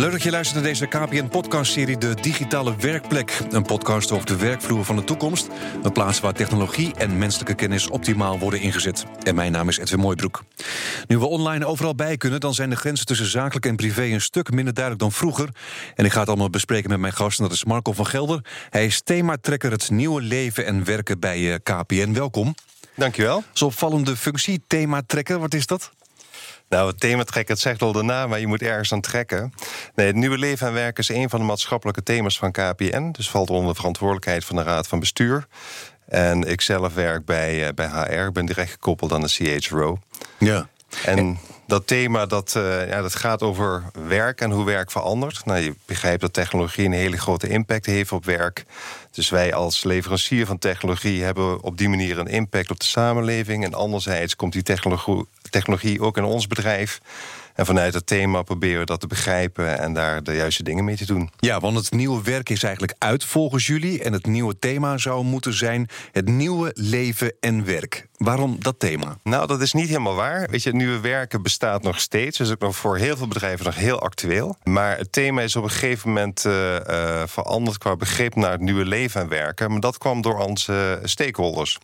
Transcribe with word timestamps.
Leuk 0.00 0.12
dat 0.12 0.22
je 0.22 0.30
luistert 0.30 0.62
naar 0.62 0.68
deze 0.68 0.86
KPN-podcastserie 0.86 1.98
De 1.98 2.14
Digitale 2.14 2.76
Werkplek. 2.76 3.38
Een 3.50 3.62
podcast 3.62 4.12
over 4.12 4.26
de 4.26 4.36
werkvloer 4.36 4.84
van 4.84 4.96
de 4.96 5.04
toekomst. 5.04 5.48
Een 5.82 5.92
plaats 5.92 6.20
waar 6.20 6.32
technologie 6.32 6.94
en 6.94 7.18
menselijke 7.18 7.54
kennis 7.54 7.88
optimaal 7.88 8.38
worden 8.38 8.60
ingezet. 8.60 9.04
En 9.22 9.34
mijn 9.34 9.52
naam 9.52 9.68
is 9.68 9.78
Edwin 9.78 9.98
Mooibroek. 9.98 10.44
Nu 11.06 11.18
we 11.18 11.26
online 11.26 11.66
overal 11.66 11.94
bij 11.94 12.16
kunnen... 12.16 12.40
dan 12.40 12.54
zijn 12.54 12.70
de 12.70 12.76
grenzen 12.76 13.06
tussen 13.06 13.26
zakelijk 13.26 13.66
en 13.66 13.76
privé 13.76 14.02
een 14.02 14.20
stuk 14.20 14.50
minder 14.50 14.74
duidelijk 14.74 15.04
dan 15.04 15.12
vroeger. 15.12 15.48
En 15.94 16.04
ik 16.04 16.12
ga 16.12 16.20
het 16.20 16.28
allemaal 16.28 16.50
bespreken 16.50 16.90
met 16.90 17.00
mijn 17.00 17.12
gast. 17.12 17.38
En 17.38 17.44
dat 17.44 17.54
is 17.54 17.64
Marco 17.64 17.92
van 17.92 18.06
Gelder. 18.06 18.44
Hij 18.70 18.86
is 18.86 19.00
thematrekker 19.02 19.70
het 19.70 19.90
nieuwe 19.90 20.22
leven 20.22 20.66
en 20.66 20.84
werken 20.84 21.18
bij 21.18 21.52
eh, 21.52 21.58
KPN. 21.62 22.12
Welkom. 22.12 22.54
Dankjewel. 22.94 23.42
Zo'n 23.52 23.68
opvallende 23.68 24.16
functie, 24.16 24.62
thematrekker. 24.66 25.38
Wat 25.38 25.54
is 25.54 25.66
dat? 25.66 25.92
Nou, 26.70 26.88
het 26.88 27.00
thema 27.00 27.24
trekken, 27.24 27.54
het 27.54 27.62
zegt 27.62 27.82
al 27.82 27.92
naam, 27.92 28.28
maar 28.28 28.40
je 28.40 28.46
moet 28.46 28.62
ergens 28.62 28.92
aan 28.92 29.00
trekken. 29.00 29.52
Nee, 29.94 30.06
het 30.06 30.16
nieuwe 30.16 30.38
leven 30.38 30.66
en 30.66 30.72
werken 30.72 31.02
is 31.02 31.08
een 31.08 31.28
van 31.28 31.40
de 31.40 31.46
maatschappelijke 31.46 32.02
thema's 32.02 32.38
van 32.38 32.52
KPN. 32.52 33.10
Dus 33.10 33.30
valt 33.30 33.50
onder 33.50 33.68
de 33.68 33.74
verantwoordelijkheid 33.74 34.44
van 34.44 34.56
de 34.56 34.62
Raad 34.62 34.88
van 34.88 35.00
Bestuur. 35.00 35.46
En 36.08 36.42
ik 36.42 36.60
zelf 36.60 36.94
werk 36.94 37.24
bij, 37.24 37.66
uh, 37.66 37.68
bij 37.74 37.86
HR, 37.86 38.32
ben 38.32 38.46
direct 38.46 38.70
gekoppeld 38.70 39.12
aan 39.12 39.20
de 39.20 39.58
CHRO. 39.60 39.98
Ja. 40.38 40.68
En 41.04 41.38
dat 41.66 41.86
thema 41.86 42.26
dat, 42.26 42.54
uh, 42.56 42.88
ja, 42.88 43.02
dat 43.02 43.14
gaat 43.14 43.42
over 43.42 43.84
werk 44.08 44.40
en 44.40 44.50
hoe 44.50 44.64
werk 44.64 44.90
verandert. 44.90 45.44
Nou, 45.44 45.60
je 45.60 45.74
begrijpt 45.86 46.20
dat 46.20 46.32
technologie 46.32 46.84
een 46.84 46.92
hele 46.92 47.18
grote 47.18 47.48
impact 47.48 47.86
heeft 47.86 48.12
op 48.12 48.24
werk. 48.24 48.64
Dus 49.10 49.30
wij 49.30 49.54
als 49.54 49.84
leverancier 49.84 50.46
van 50.46 50.58
technologie 50.58 51.22
hebben 51.22 51.62
op 51.62 51.78
die 51.78 51.88
manier 51.88 52.18
een 52.18 52.26
impact 52.26 52.70
op 52.70 52.80
de 52.80 52.86
samenleving. 52.86 53.64
En 53.64 53.74
anderzijds 53.74 54.36
komt 54.36 54.52
die 54.52 54.62
technologie, 54.62 55.24
technologie 55.50 56.00
ook 56.00 56.16
in 56.16 56.24
ons 56.24 56.46
bedrijf. 56.46 57.00
En 57.60 57.66
vanuit 57.66 57.94
het 57.94 58.06
thema 58.06 58.42
proberen 58.42 58.78
we 58.78 58.84
dat 58.84 59.00
te 59.00 59.06
begrijpen 59.06 59.78
en 59.78 59.92
daar 59.92 60.22
de 60.22 60.34
juiste 60.34 60.62
dingen 60.62 60.84
mee 60.84 60.96
te 60.96 61.06
doen. 61.06 61.30
Ja, 61.36 61.60
want 61.60 61.76
het 61.76 61.90
nieuwe 61.90 62.22
werk 62.22 62.48
is 62.48 62.62
eigenlijk 62.62 62.94
uit 62.98 63.24
volgens 63.24 63.66
jullie. 63.66 64.02
En 64.02 64.12
het 64.12 64.26
nieuwe 64.26 64.58
thema 64.58 64.98
zou 64.98 65.24
moeten 65.24 65.52
zijn 65.52 65.88
het 66.12 66.28
nieuwe 66.28 66.70
leven 66.74 67.32
en 67.40 67.64
werk. 67.64 68.08
Waarom 68.16 68.56
dat 68.60 68.78
thema? 68.78 69.16
Nou, 69.22 69.46
dat 69.46 69.60
is 69.60 69.72
niet 69.72 69.88
helemaal 69.88 70.14
waar. 70.14 70.48
Weet 70.50 70.62
je, 70.62 70.68
het 70.68 70.78
nieuwe 70.78 71.00
werken 71.00 71.42
bestaat 71.42 71.82
nog 71.82 72.00
steeds. 72.00 72.38
Dus 72.38 72.50
ook 72.50 72.60
nog 72.60 72.76
voor 72.76 72.96
heel 72.96 73.16
veel 73.16 73.28
bedrijven 73.28 73.64
nog 73.64 73.76
heel 73.76 74.00
actueel. 74.00 74.56
Maar 74.62 74.96
het 74.96 75.12
thema 75.12 75.42
is 75.42 75.56
op 75.56 75.64
een 75.64 75.70
gegeven 75.70 76.08
moment 76.08 76.44
uh, 76.44 76.74
uh, 76.74 77.22
veranderd 77.26 77.78
qua 77.78 77.96
begrip 77.96 78.34
naar 78.34 78.52
het 78.52 78.60
nieuwe 78.60 78.84
leven 78.84 79.20
en 79.20 79.28
werken. 79.28 79.70
Maar 79.70 79.80
dat 79.80 79.98
kwam 79.98 80.22
door 80.22 80.38
onze 80.38 81.00
stakeholders. 81.02 81.78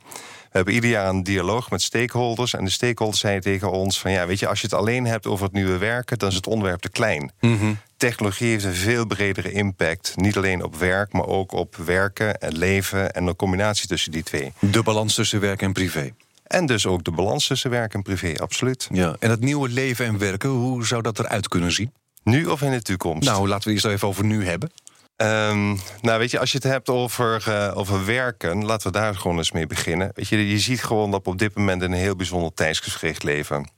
We 0.57 0.63
hebben 0.63 0.83
ieder 0.83 0.99
jaar 1.01 1.09
een 1.09 1.23
dialoog 1.23 1.71
met 1.71 1.83
stakeholders. 1.83 2.55
En 2.55 2.65
de 2.65 2.71
stakeholders 2.71 3.21
zeiden 3.21 3.43
tegen 3.43 3.71
ons: 3.71 4.01
van 4.01 4.11
ja, 4.11 4.27
weet 4.27 4.39
je, 4.39 4.49
als 4.49 4.61
je 4.61 4.67
het 4.67 4.77
alleen 4.77 5.07
hebt 5.07 5.27
over 5.27 5.45
het 5.45 5.55
nieuwe 5.55 5.79
werken, 5.79 6.19
dan 6.19 6.29
is 6.29 6.35
het 6.35 6.47
onderwerp 6.47 6.81
te 6.81 6.89
klein. 6.89 7.33
Mm 7.41 7.59
-hmm. 7.59 7.79
Technologie 7.97 8.49
heeft 8.49 8.65
een 8.65 8.75
veel 8.75 9.07
bredere 9.07 9.53
impact. 9.53 10.13
Niet 10.15 10.37
alleen 10.37 10.65
op 10.65 10.77
werk, 10.77 11.13
maar 11.13 11.27
ook 11.27 11.53
op 11.53 11.77
werken 11.77 12.41
en 12.41 12.59
leven 12.59 13.13
en 13.13 13.27
een 13.27 13.37
combinatie 13.37 13.89
tussen 13.89 14.13
die 14.13 14.23
twee. 14.23 14.53
De 14.59 14.83
balans 14.83 15.15
tussen 15.15 15.41
werk 15.41 15.63
en 15.63 15.73
privé. 15.73 16.13
En 16.47 16.67
dus 16.67 16.87
ook 16.87 17.05
de 17.05 17.11
balans 17.11 17.47
tussen 17.47 17.71
werk 17.71 17.95
en 17.95 18.03
privé, 18.03 18.35
absoluut. 18.37 18.89
Ja. 18.93 19.17
En 19.19 19.31
het 19.31 19.41
nieuwe 19.41 19.69
leven 19.69 20.07
en 20.07 20.19
werken, 20.19 20.49
hoe 20.49 20.87
zou 20.87 21.03
dat 21.03 21.19
eruit 21.19 21.49
kunnen 21.49 21.73
zien? 21.73 21.93
Nu 22.23 22.47
of 22.47 22.63
in 22.63 22.71
de 22.71 22.83
toekomst? 22.83 23.29
Nou, 23.29 23.49
laten 23.49 23.69
we 23.69 23.75
eerst 23.75 23.87
even 23.87 24.09
over 24.09 24.25
nu 24.25 24.47
hebben. 24.47 24.71
Um, 25.17 25.79
nou, 26.01 26.19
weet 26.19 26.31
je, 26.31 26.39
als 26.39 26.51
je 26.53 26.59
het 26.59 26.67
hebt 26.67 26.89
over, 26.89 27.45
uh, 27.49 27.73
over 27.75 28.05
werken, 28.05 28.65
laten 28.65 28.93
we 28.93 28.99
daar 28.99 29.15
gewoon 29.15 29.37
eens 29.37 29.53
mee 29.53 29.67
beginnen. 29.67 30.11
Weet 30.15 30.29
je, 30.29 30.49
je 30.49 30.59
ziet 30.59 30.83
gewoon 30.83 31.11
dat 31.11 31.25
we 31.25 31.31
op 31.31 31.39
dit 31.39 31.55
moment 31.55 31.83
in 31.83 31.93
een 31.93 31.99
heel 31.99 32.17
bijzonder 32.17 32.55
tijdsgevricht 32.55 33.23
leven. 33.23 33.71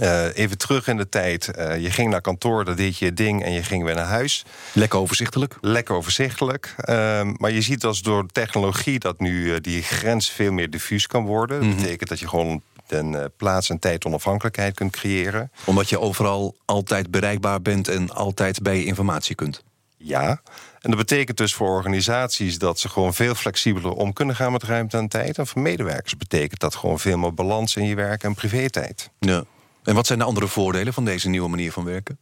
Uh, 0.00 0.36
even 0.36 0.58
terug 0.58 0.88
in 0.88 0.96
de 0.96 1.08
tijd. 1.08 1.50
Uh, 1.58 1.78
je 1.78 1.90
ging 1.90 2.10
naar 2.10 2.20
kantoor, 2.20 2.64
dat 2.64 2.76
deed 2.76 2.98
je 2.98 3.12
ding 3.12 3.44
en 3.44 3.52
je 3.52 3.62
ging 3.62 3.84
weer 3.84 3.94
naar 3.94 4.06
huis. 4.06 4.44
Lekker 4.72 4.98
overzichtelijk. 4.98 5.58
Lekker 5.60 5.94
overzichtelijk. 5.94 6.74
Uh, 6.78 7.22
maar 7.36 7.50
je 7.50 7.60
ziet 7.60 7.84
als 7.84 8.02
door 8.02 8.26
technologie 8.26 8.98
dat 8.98 9.20
nu 9.20 9.60
die 9.60 9.82
grens 9.82 10.30
veel 10.30 10.52
meer 10.52 10.70
diffuus 10.70 11.06
kan 11.06 11.24
worden. 11.24 11.58
Dat 11.58 11.66
mm 11.66 11.72
-hmm. 11.72 11.82
betekent 11.82 12.08
dat 12.08 12.20
je 12.20 12.28
gewoon 12.28 12.62
een 12.88 13.30
plaats- 13.36 13.70
en 13.70 13.78
tijd 13.78 14.04
onafhankelijkheid 14.04 14.74
kunt 14.74 14.92
creëren. 14.92 15.50
Omdat 15.64 15.88
je 15.88 16.00
overal 16.00 16.56
altijd 16.64 17.10
bereikbaar 17.10 17.62
bent 17.62 17.88
en 17.88 18.10
altijd 18.10 18.62
bij 18.62 18.76
je 18.76 18.84
informatie 18.84 19.34
kunt. 19.34 19.62
Ja, 19.96 20.40
en 20.80 20.90
dat 20.90 20.96
betekent 20.96 21.36
dus 21.36 21.54
voor 21.54 21.68
organisaties 21.68 22.58
dat 22.58 22.78
ze 22.78 22.88
gewoon 22.88 23.14
veel 23.14 23.34
flexibeler 23.34 23.92
om 23.92 24.12
kunnen 24.12 24.36
gaan 24.36 24.52
met 24.52 24.62
ruimte 24.62 24.96
en 24.96 25.08
tijd. 25.08 25.38
En 25.38 25.46
voor 25.46 25.62
medewerkers 25.62 26.16
betekent 26.16 26.60
dat 26.60 26.74
gewoon 26.74 26.98
veel 26.98 27.18
meer 27.18 27.34
balans 27.34 27.76
in 27.76 27.84
je 27.84 27.94
werk 27.94 28.22
en 28.22 28.34
privé-tijd. 28.34 29.10
Ja. 29.18 29.44
En 29.82 29.94
wat 29.94 30.06
zijn 30.06 30.18
de 30.18 30.24
andere 30.24 30.46
voordelen 30.46 30.92
van 30.92 31.04
deze 31.04 31.28
nieuwe 31.28 31.48
manier 31.48 31.72
van 31.72 31.84
werken? 31.84 32.18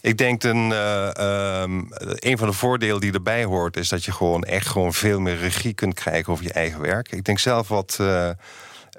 Ik 0.00 0.18
denk 0.18 0.42
een, 0.42 0.70
uh, 0.70 1.62
um, 1.62 1.88
een 2.00 2.38
van 2.38 2.48
de 2.48 2.54
voordelen 2.54 3.00
die 3.00 3.12
erbij 3.12 3.44
hoort, 3.44 3.76
is 3.76 3.88
dat 3.88 4.04
je 4.04 4.12
gewoon 4.12 4.44
echt 4.44 4.68
gewoon 4.68 4.92
veel 4.92 5.20
meer 5.20 5.36
regie 5.36 5.74
kunt 5.74 5.94
krijgen 5.94 6.32
over 6.32 6.44
je 6.44 6.52
eigen 6.52 6.80
werk. 6.80 7.12
Ik 7.12 7.24
denk 7.24 7.38
zelf 7.38 7.68
wat. 7.68 7.98
Uh, 8.00 8.30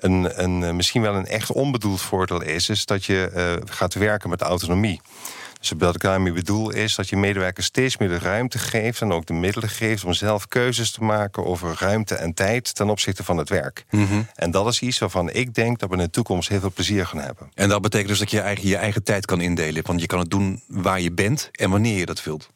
een, 0.02 0.44
een, 0.44 0.76
misschien 0.76 1.02
wel 1.02 1.16
een 1.16 1.28
echt 1.28 1.52
onbedoeld 1.52 2.02
voordeel 2.02 2.42
is, 2.42 2.70
is 2.70 2.86
dat 2.86 3.06
je 3.06 3.32
uh, 3.36 3.72
gaat 3.72 3.94
werken 3.94 4.30
met 4.30 4.42
autonomie. 4.42 5.02
Dus 5.62 5.74
wat 5.78 5.96
ik 5.96 6.02
daarmee 6.02 6.34
bedoel 6.34 6.72
is 6.72 6.96
dat 6.96 7.10
je 7.10 7.18
medewerkers 7.18 7.66
steeds 7.66 7.98
meer 7.98 8.10
de 8.10 8.20
ruimte 8.20 8.58
geeft 8.58 9.02
en 9.02 9.12
ook 9.12 9.26
de 9.26 9.34
middelen 9.34 9.70
geeft 9.70 10.04
om 10.04 10.14
zelf 10.14 10.48
keuzes 10.48 10.92
te 10.92 11.04
maken 11.04 11.46
over 11.46 11.76
ruimte 11.80 12.16
en 12.16 12.34
tijd 12.34 12.76
ten 12.76 12.90
opzichte 12.90 13.24
van 13.24 13.38
het 13.38 13.50
werk. 13.50 13.86
Mm 13.90 14.06
-hmm. 14.06 14.28
En 14.36 14.52
dat 14.52 14.68
is 14.68 14.82
iets 14.82 15.00
waarvan 15.00 15.32
ik 15.32 15.54
denk 15.54 15.80
dat 15.80 15.90
we 15.90 15.96
in 15.96 16.02
de 16.02 16.10
toekomst 16.10 16.50
heel 16.50 16.60
veel 16.60 16.72
plezier 16.72 17.06
gaan 17.06 17.22
hebben. 17.22 17.52
En 17.54 17.70
dat 17.70 17.82
betekent 17.82 18.10
dus 18.10 18.20
dat 18.20 18.32
je 18.32 18.38
je 18.38 18.44
eigen, 18.44 18.68
je 18.68 18.76
eigen 18.76 19.04
tijd 19.04 19.26
kan 19.26 19.42
indelen. 19.42 19.84
Want 19.86 20.02
je 20.02 20.08
kan 20.08 20.20
het 20.20 20.30
doen 20.30 20.62
waar 20.68 21.02
je 21.02 21.12
bent 21.12 21.50
en 21.52 21.70
wanneer 21.70 21.98
je 21.98 22.06
dat 22.06 22.24
wilt. 22.24 22.50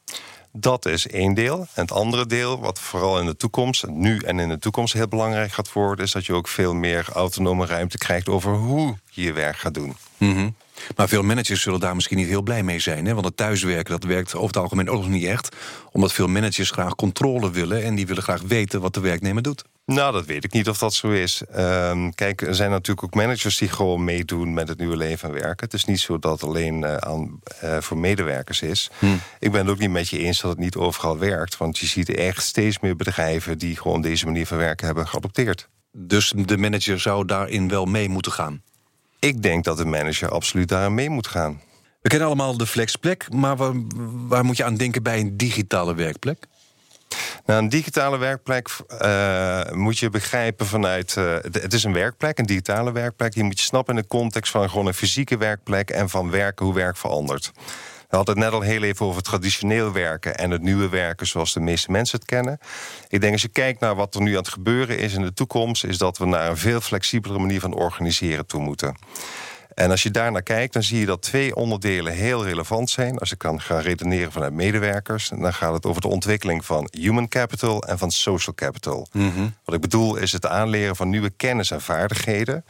Dat 0.58 0.86
is 0.86 1.08
één 1.08 1.34
deel. 1.34 1.58
En 1.60 1.82
het 1.82 1.92
andere 1.92 2.26
deel, 2.26 2.60
wat 2.60 2.80
vooral 2.80 3.20
in 3.20 3.26
de 3.26 3.36
toekomst, 3.36 3.88
nu 3.88 4.20
en 4.20 4.40
in 4.40 4.50
de 4.50 4.60
toekomst 4.60 4.94
heel 4.94 5.08
belangrijk 5.08 5.52
gaat 5.52 5.74
worden, 5.74 6.06
is 6.06 6.12
dat 6.12 6.26
je 6.26 6.34
ook 6.34 6.48
veel 6.48 6.74
meer 6.74 7.08
autonome 7.14 7.66
ruimte 7.66 7.98
krijgt 7.98 8.30
over 8.30 8.54
hoe 8.54 8.98
je 9.10 9.22
je 9.22 9.34
werk 9.34 9.58
gaat 9.58 9.74
doen. 9.74 9.96
-hmm. 10.18 10.56
Maar 10.96 11.08
veel 11.08 11.24
managers 11.24 11.62
zullen 11.62 11.80
daar 11.80 11.96
misschien 11.96 12.18
niet 12.18 12.28
heel 12.28 12.42
blij 12.42 12.64
mee 12.64 12.80
zijn. 12.80 13.06
Hè? 13.06 13.14
Want 13.14 13.26
het 13.26 13.38
thuiswerken 13.38 13.92
dat 13.92 14.04
werkt 14.04 14.36
over 14.36 14.48
het 14.48 14.58
algemeen 14.58 14.90
ook 14.90 15.02
nog 15.02 15.10
niet 15.10 15.26
echt. 15.26 15.56
Omdat 15.92 16.14
veel 16.14 16.28
managers 16.28 16.72
graag 16.72 16.96
controle 16.96 17.52
willen 17.52 17.84
en 17.84 17.96
die 17.96 18.08
willen 18.08 18.24
graag 18.24 18.42
weten 18.42 18.82
wat 18.82 18.94
de 18.94 19.00
werknemer 19.00 19.42
doet. 19.42 19.64
Nou, 19.86 20.12
dat 20.12 20.26
weet 20.26 20.44
ik 20.44 20.54
niet 20.54 20.70
of 20.70 20.78
dat 20.78 20.94
zo 20.94 21.10
is. 21.10 21.42
Um, 21.58 22.16
kijk, 22.16 22.42
er 22.42 22.56
zijn 22.56 22.70
natuurlijk 22.70 23.04
ook 23.04 23.14
managers 23.14 23.58
die 23.58 23.70
gewoon 23.70 24.04
meedoen 24.04 24.54
met 24.54 24.68
het 24.68 24.78
nieuwe 24.78 24.98
leven 24.98 25.30
en 25.30 25.36
werken. 25.36 25.66
Het 25.66 25.74
is 25.74 25.86
niet 25.86 26.00
zo 26.00 26.20
dat 26.20 26.32
het 26.32 26.44
alleen 26.44 26.82
uh, 26.82 26.96
aan, 26.96 27.40
uh, 27.64 27.78
voor 27.78 27.98
medewerkers 27.98 28.62
is. 28.62 28.90
Hm. 29.00 29.06
Ik 29.40 29.52
ben 29.52 29.62
het 29.62 29.70
ook 29.70 29.80
niet 29.80 29.90
met 29.90 30.10
je 30.10 30.18
eens 30.18 30.42
dat 30.42 30.52
het 30.52 30.60
niet 30.60 30.76
overal 30.76 31.18
werkt. 31.18 31.58
Want 31.58 31.78
je 31.78 31.86
ziet 31.86 32.10
echt 32.10 32.44
steeds 32.44 32.80
meer 32.80 32.96
bedrijven 32.96 33.58
die 33.58 33.76
gewoon 33.76 34.02
deze 34.02 34.26
manier 34.26 34.48
van 34.48 34.58
werken 34.58 34.86
hebben 34.86 35.08
geadopteerd. 35.08 35.70
Dus 35.92 36.34
de 36.36 36.58
manager 36.58 37.00
zou 37.00 37.26
daarin 37.26 37.68
wel 37.68 37.86
mee 37.86 38.10
moeten 38.10 38.32
gaan? 38.32 38.62
Ik 39.20 39.42
denk 39.42 39.64
dat 39.64 39.78
de 39.78 39.86
manager 39.86 40.30
absoluut 40.30 40.68
daarin 40.68 40.94
mee 40.94 41.10
moet 41.10 41.28
gaan. 41.28 41.62
We 42.02 42.10
kennen 42.10 42.28
allemaal 42.28 42.58
de 42.58 42.68
flexplek, 42.68 43.34
maar 43.34 43.56
waar, 43.56 43.74
waar 44.28 44.46
moet 44.46 44.58
je 44.58 44.64
aan 44.64 44.76
denken 44.76 45.04
bij 45.04 45.20
een 45.20 45.38
digitale 45.38 45.96
werkplek? 45.96 46.48
Nou, 47.46 47.62
een 47.62 47.70
digitale 47.70 48.18
werkplek 48.18 48.70
uh, 49.02 49.62
moet 49.72 49.98
je 49.98 50.10
begrijpen 50.10 50.66
vanuit. 50.66 51.16
Uh, 51.18 51.34
het 51.42 51.74
is 51.74 51.84
een 51.84 51.94
werkplek, 51.94 52.38
een 52.38 52.46
digitale 52.46 52.92
werkplek. 52.92 53.34
Die 53.34 53.44
moet 53.44 53.60
je 53.60 53.66
snappen 53.66 53.96
in 53.96 54.02
de 54.02 54.08
context 54.08 54.52
van 54.52 54.70
gewoon 54.70 54.88
een 54.88 54.94
fysieke 54.94 55.38
werkplek 55.38 55.90
en 55.90 56.10
van 56.10 56.32
werken, 56.32 56.66
hoe 56.66 56.76
werk 56.76 56.98
verandert. 56.98 57.52
We 58.10 58.16
hadden 58.16 58.36
het 58.36 58.44
net 58.44 58.54
al 58.54 58.62
heel 58.62 58.84
even 58.84 59.06
over 59.06 59.22
traditioneel 59.22 59.92
werken 59.92 60.38
en 60.38 60.52
het 60.52 60.62
nieuwe 60.62 60.90
werken 60.90 61.28
zoals 61.28 61.54
de 61.54 61.60
meeste 61.60 61.92
mensen 61.92 62.20
het 62.20 62.28
kennen. 62.28 62.60
Ik 63.08 63.22
denk 63.22 63.34
als 63.34 63.42
je 63.42 63.48
kijkt 63.48 63.80
naar 63.80 63.96
wat 63.96 64.16
er 64.16 64.22
nu 64.22 64.32
aan 64.32 64.38
het 64.38 64.48
gebeuren 64.48 64.98
is 64.98 65.14
in 65.14 65.22
de 65.22 65.34
toekomst, 65.34 65.84
is 65.84 65.98
dat 65.98 66.18
we 66.18 66.26
naar 66.26 66.50
een 66.50 66.58
veel 66.58 66.82
flexibelere 66.82 67.40
manier 67.40 67.60
van 67.60 67.74
organiseren 67.74 68.46
toe 68.46 68.62
moeten. 68.62 68.98
En 69.76 69.92
als 69.92 70.04
je 70.04 70.12
daarnaar 70.12 70.44
kijkt, 70.44 70.74
dan 70.74 70.84
zie 70.84 71.00
je 71.00 71.06
dat 71.06 71.22
twee 71.22 71.56
onderdelen 71.56 72.14
heel 72.14 72.46
relevant 72.46 72.90
zijn. 72.90 73.18
Als 73.18 73.32
ik 73.32 73.38
kan 73.38 73.62
gaan 73.62 73.80
redeneren 73.80 74.32
vanuit 74.32 74.54
medewerkers, 74.54 75.30
dan 75.30 75.54
gaat 75.54 75.74
het 75.74 75.86
over 75.86 76.02
de 76.02 76.08
ontwikkeling 76.08 76.66
van 76.66 76.90
human 76.92 77.28
capital 77.28 77.84
en 77.84 77.98
van 77.98 78.12
social 78.12 78.56
capital. 78.56 79.08
Mm 79.12 79.32
-hmm. 79.32 79.54
Wat 79.66 79.76
ik 79.76 79.82
bedoel 79.82 80.16
is 80.16 80.32
het 80.32 80.46
aanleren 80.46 80.96
van 80.96 81.10
nieuwe 81.10 81.30
kennis 81.30 81.72
en 81.72 81.82
vaardigheden. 81.82 82.66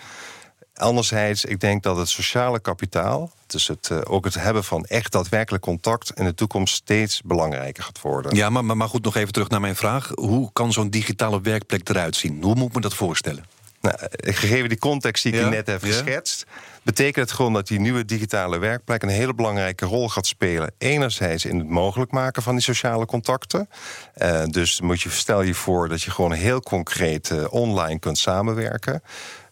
Anderzijds, 0.75 1.45
ik 1.45 1.59
denk 1.59 1.83
dat 1.83 1.97
het 1.97 2.09
sociale 2.09 2.59
kapitaal, 2.59 3.31
dus 3.47 3.67
het, 3.67 3.89
uh, 3.91 3.99
ook 4.03 4.25
het 4.25 4.33
hebben 4.33 4.63
van 4.63 4.85
echt 4.85 5.11
daadwerkelijk 5.11 5.63
contact 5.63 6.11
in 6.15 6.25
de 6.25 6.33
toekomst 6.33 6.75
steeds 6.75 7.21
belangrijker 7.21 7.83
gaat 7.83 8.01
worden. 8.01 8.35
Ja, 8.35 8.49
maar, 8.49 8.77
maar 8.77 8.89
goed, 8.89 9.03
nog 9.03 9.15
even 9.15 9.33
terug 9.33 9.49
naar 9.49 9.61
mijn 9.61 9.75
vraag. 9.75 10.11
Hoe 10.13 10.49
kan 10.53 10.73
zo'n 10.73 10.89
digitale 10.89 11.41
werkplek 11.41 11.89
eruit 11.89 12.15
zien? 12.15 12.43
Hoe 12.43 12.55
moet 12.55 12.67
ik 12.67 12.75
me 12.75 12.81
dat 12.81 12.93
voorstellen? 12.93 13.45
Nou, 13.81 13.97
gegeven 14.19 14.69
die 14.69 14.77
context 14.77 15.23
die 15.23 15.33
ik 15.33 15.39
ja? 15.39 15.49
net 15.49 15.67
heb 15.67 15.85
ja? 15.85 15.87
geschetst, 15.87 16.45
betekent 16.85 17.29
het 17.29 17.31
gewoon 17.31 17.53
dat 17.53 17.67
die 17.67 17.79
nieuwe 17.79 18.05
digitale 18.05 18.57
werkplek 18.57 19.03
een 19.03 19.09
hele 19.09 19.33
belangrijke 19.33 19.85
rol 19.85 20.09
gaat 20.09 20.25
spelen. 20.27 20.73
Enerzijds 20.77 21.45
in 21.45 21.57
het 21.57 21.69
mogelijk 21.69 22.11
maken 22.11 22.43
van 22.43 22.53
die 22.53 22.63
sociale 22.63 23.05
contacten. 23.05 23.69
Uh, 24.17 24.43
dus 24.45 24.81
moet 24.81 25.01
je, 25.01 25.09
stel 25.09 25.41
je 25.41 25.53
voor 25.53 25.89
dat 25.89 26.01
je 26.01 26.11
gewoon 26.11 26.31
heel 26.31 26.59
concreet 26.61 27.29
uh, 27.29 27.53
online 27.53 27.99
kunt 27.99 28.17
samenwerken. 28.17 29.03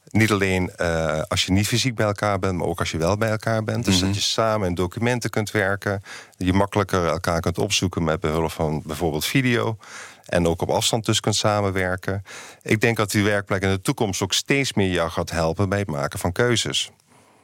Niet 0.09 0.31
alleen 0.31 0.71
uh, 0.81 1.21
als 1.27 1.45
je 1.45 1.51
niet 1.51 1.67
fysiek 1.67 1.95
bij 1.95 2.05
elkaar 2.05 2.39
bent, 2.39 2.57
maar 2.57 2.67
ook 2.67 2.79
als 2.79 2.91
je 2.91 2.97
wel 2.97 3.17
bij 3.17 3.29
elkaar 3.29 3.63
bent. 3.63 3.85
Dus 3.85 3.95
Mhm. 3.97 4.05
dat 4.05 4.15
je 4.15 4.21
samen 4.21 4.67
in 4.67 4.75
documenten 4.75 5.29
kunt 5.29 5.51
werken. 5.51 6.01
Dat 6.37 6.47
je 6.47 6.53
makkelijker 6.53 7.05
elkaar 7.05 7.39
kunt 7.39 7.57
opzoeken 7.57 8.03
met 8.03 8.19
behulp 8.19 8.51
van 8.51 8.81
bijvoorbeeld 8.85 9.25
video. 9.25 9.77
En 10.25 10.47
ook 10.47 10.61
op 10.61 10.69
afstand 10.69 11.05
dus 11.05 11.19
kunt 11.19 11.35
samenwerken. 11.35 12.23
Ik 12.61 12.81
denk 12.81 12.97
dat 12.97 13.11
die 13.11 13.23
werkplek 13.23 13.61
in 13.61 13.69
de 13.69 13.81
toekomst 13.81 14.21
ook 14.21 14.33
steeds 14.33 14.73
meer 14.73 14.89
jou 14.91 15.09
gaat 15.09 15.29
helpen 15.29 15.69
bij 15.69 15.79
het 15.79 15.87
maken 15.87 16.19
van 16.19 16.31
keuzes. 16.31 16.91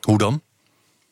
Hoe 0.02 0.18
dan? 0.18 0.42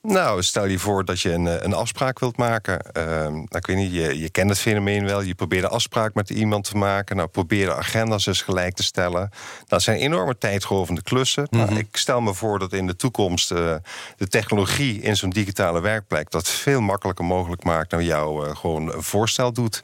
Nou, 0.01 0.43
stel 0.43 0.65
je 0.65 0.79
voor 0.79 1.05
dat 1.05 1.21
je 1.21 1.31
een, 1.31 1.47
eh, 1.47 1.55
een 1.59 1.73
afspraak 1.73 2.19
wilt 2.19 2.37
maken. 2.37 2.91
Ehm, 2.91 3.33
nou, 3.33 3.47
ik 3.49 3.65
weet 3.65 3.75
niet, 3.75 3.93
je, 3.93 4.19
je 4.19 4.29
kent 4.29 4.49
het 4.49 4.59
fenomeen 4.59 5.05
wel. 5.05 5.21
Je 5.21 5.35
probeert 5.35 5.63
een 5.63 5.69
afspraak 5.69 6.13
met 6.13 6.29
iemand 6.29 6.63
te 6.63 6.77
maken. 6.77 7.15
Nou, 7.15 7.27
probeer 7.27 7.65
de 7.65 7.75
agenda's 7.75 8.23
dus 8.25 8.41
gelijk 8.41 8.75
te 8.75 8.83
stellen. 8.83 9.29
Dat 9.65 9.81
zijn 9.81 9.97
enorme 9.99 10.37
tijdrovende 10.37 11.01
klussen. 11.01 11.47
nou, 11.49 11.75
ik 11.77 11.97
stel 11.97 12.21
me 12.21 12.33
voor 12.33 12.59
dat 12.59 12.73
in 12.73 12.87
de 12.87 12.95
toekomst 12.95 13.51
eh, 13.51 13.75
de 14.17 14.27
technologie 14.27 15.01
in 15.01 15.17
zo'n 15.17 15.29
digitale 15.29 15.81
werkplek... 15.81 16.31
dat 16.31 16.49
veel 16.49 16.81
makkelijker 16.81 17.25
mogelijk 17.25 17.63
maakt 17.63 17.89
dan 17.89 18.03
jou 18.03 18.47
eh, 18.47 18.55
gewoon 18.55 18.93
een 18.93 19.03
voorstel 19.03 19.53
doet. 19.53 19.83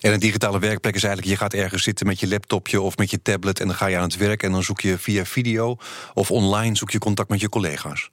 En 0.00 0.12
een 0.12 0.20
digitale 0.20 0.58
werkplek 0.58 0.94
is 0.94 1.02
eigenlijk, 1.02 1.32
je 1.32 1.38
gaat 1.42 1.54
ergens 1.54 1.82
zitten 1.82 2.06
met 2.06 2.20
je 2.20 2.28
laptopje 2.28 2.80
of 2.80 2.96
met 2.96 3.10
je 3.10 3.22
tablet 3.22 3.60
en 3.60 3.66
dan 3.66 3.76
ga 3.76 3.86
je 3.86 3.96
aan 3.96 4.02
het 4.02 4.16
werk 4.16 4.42
en 4.42 4.52
dan 4.52 4.62
zoek 4.62 4.80
je 4.80 4.98
via 4.98 5.24
video 5.24 5.76
of 6.14 6.30
online 6.30 6.76
zoek 6.76 6.90
je 6.90 6.98
contact 6.98 7.28
met 7.28 7.40
je 7.40 7.48
collega's. 7.48 8.10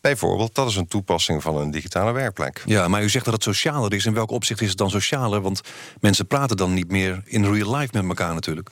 Bijvoorbeeld, 0.00 0.54
dat 0.54 0.68
is 0.68 0.76
een 0.76 0.86
toepassing 0.86 1.42
van 1.42 1.56
een 1.56 1.70
digitale 1.70 2.12
werkplek. 2.12 2.62
Ja, 2.66 2.88
maar 2.88 3.02
u 3.02 3.08
zegt 3.08 3.24
dat 3.24 3.34
het 3.34 3.42
socialer 3.42 3.92
is. 3.92 4.06
In 4.06 4.14
welk 4.14 4.30
opzicht 4.30 4.60
is 4.60 4.68
het 4.68 4.78
dan 4.78 4.90
socialer? 4.90 5.40
Want 5.40 5.60
mensen 6.00 6.26
praten 6.26 6.56
dan 6.56 6.74
niet 6.74 6.90
meer 6.90 7.22
in 7.24 7.44
real 7.52 7.76
life 7.76 7.88
met 7.92 8.04
elkaar 8.08 8.34
natuurlijk. 8.34 8.70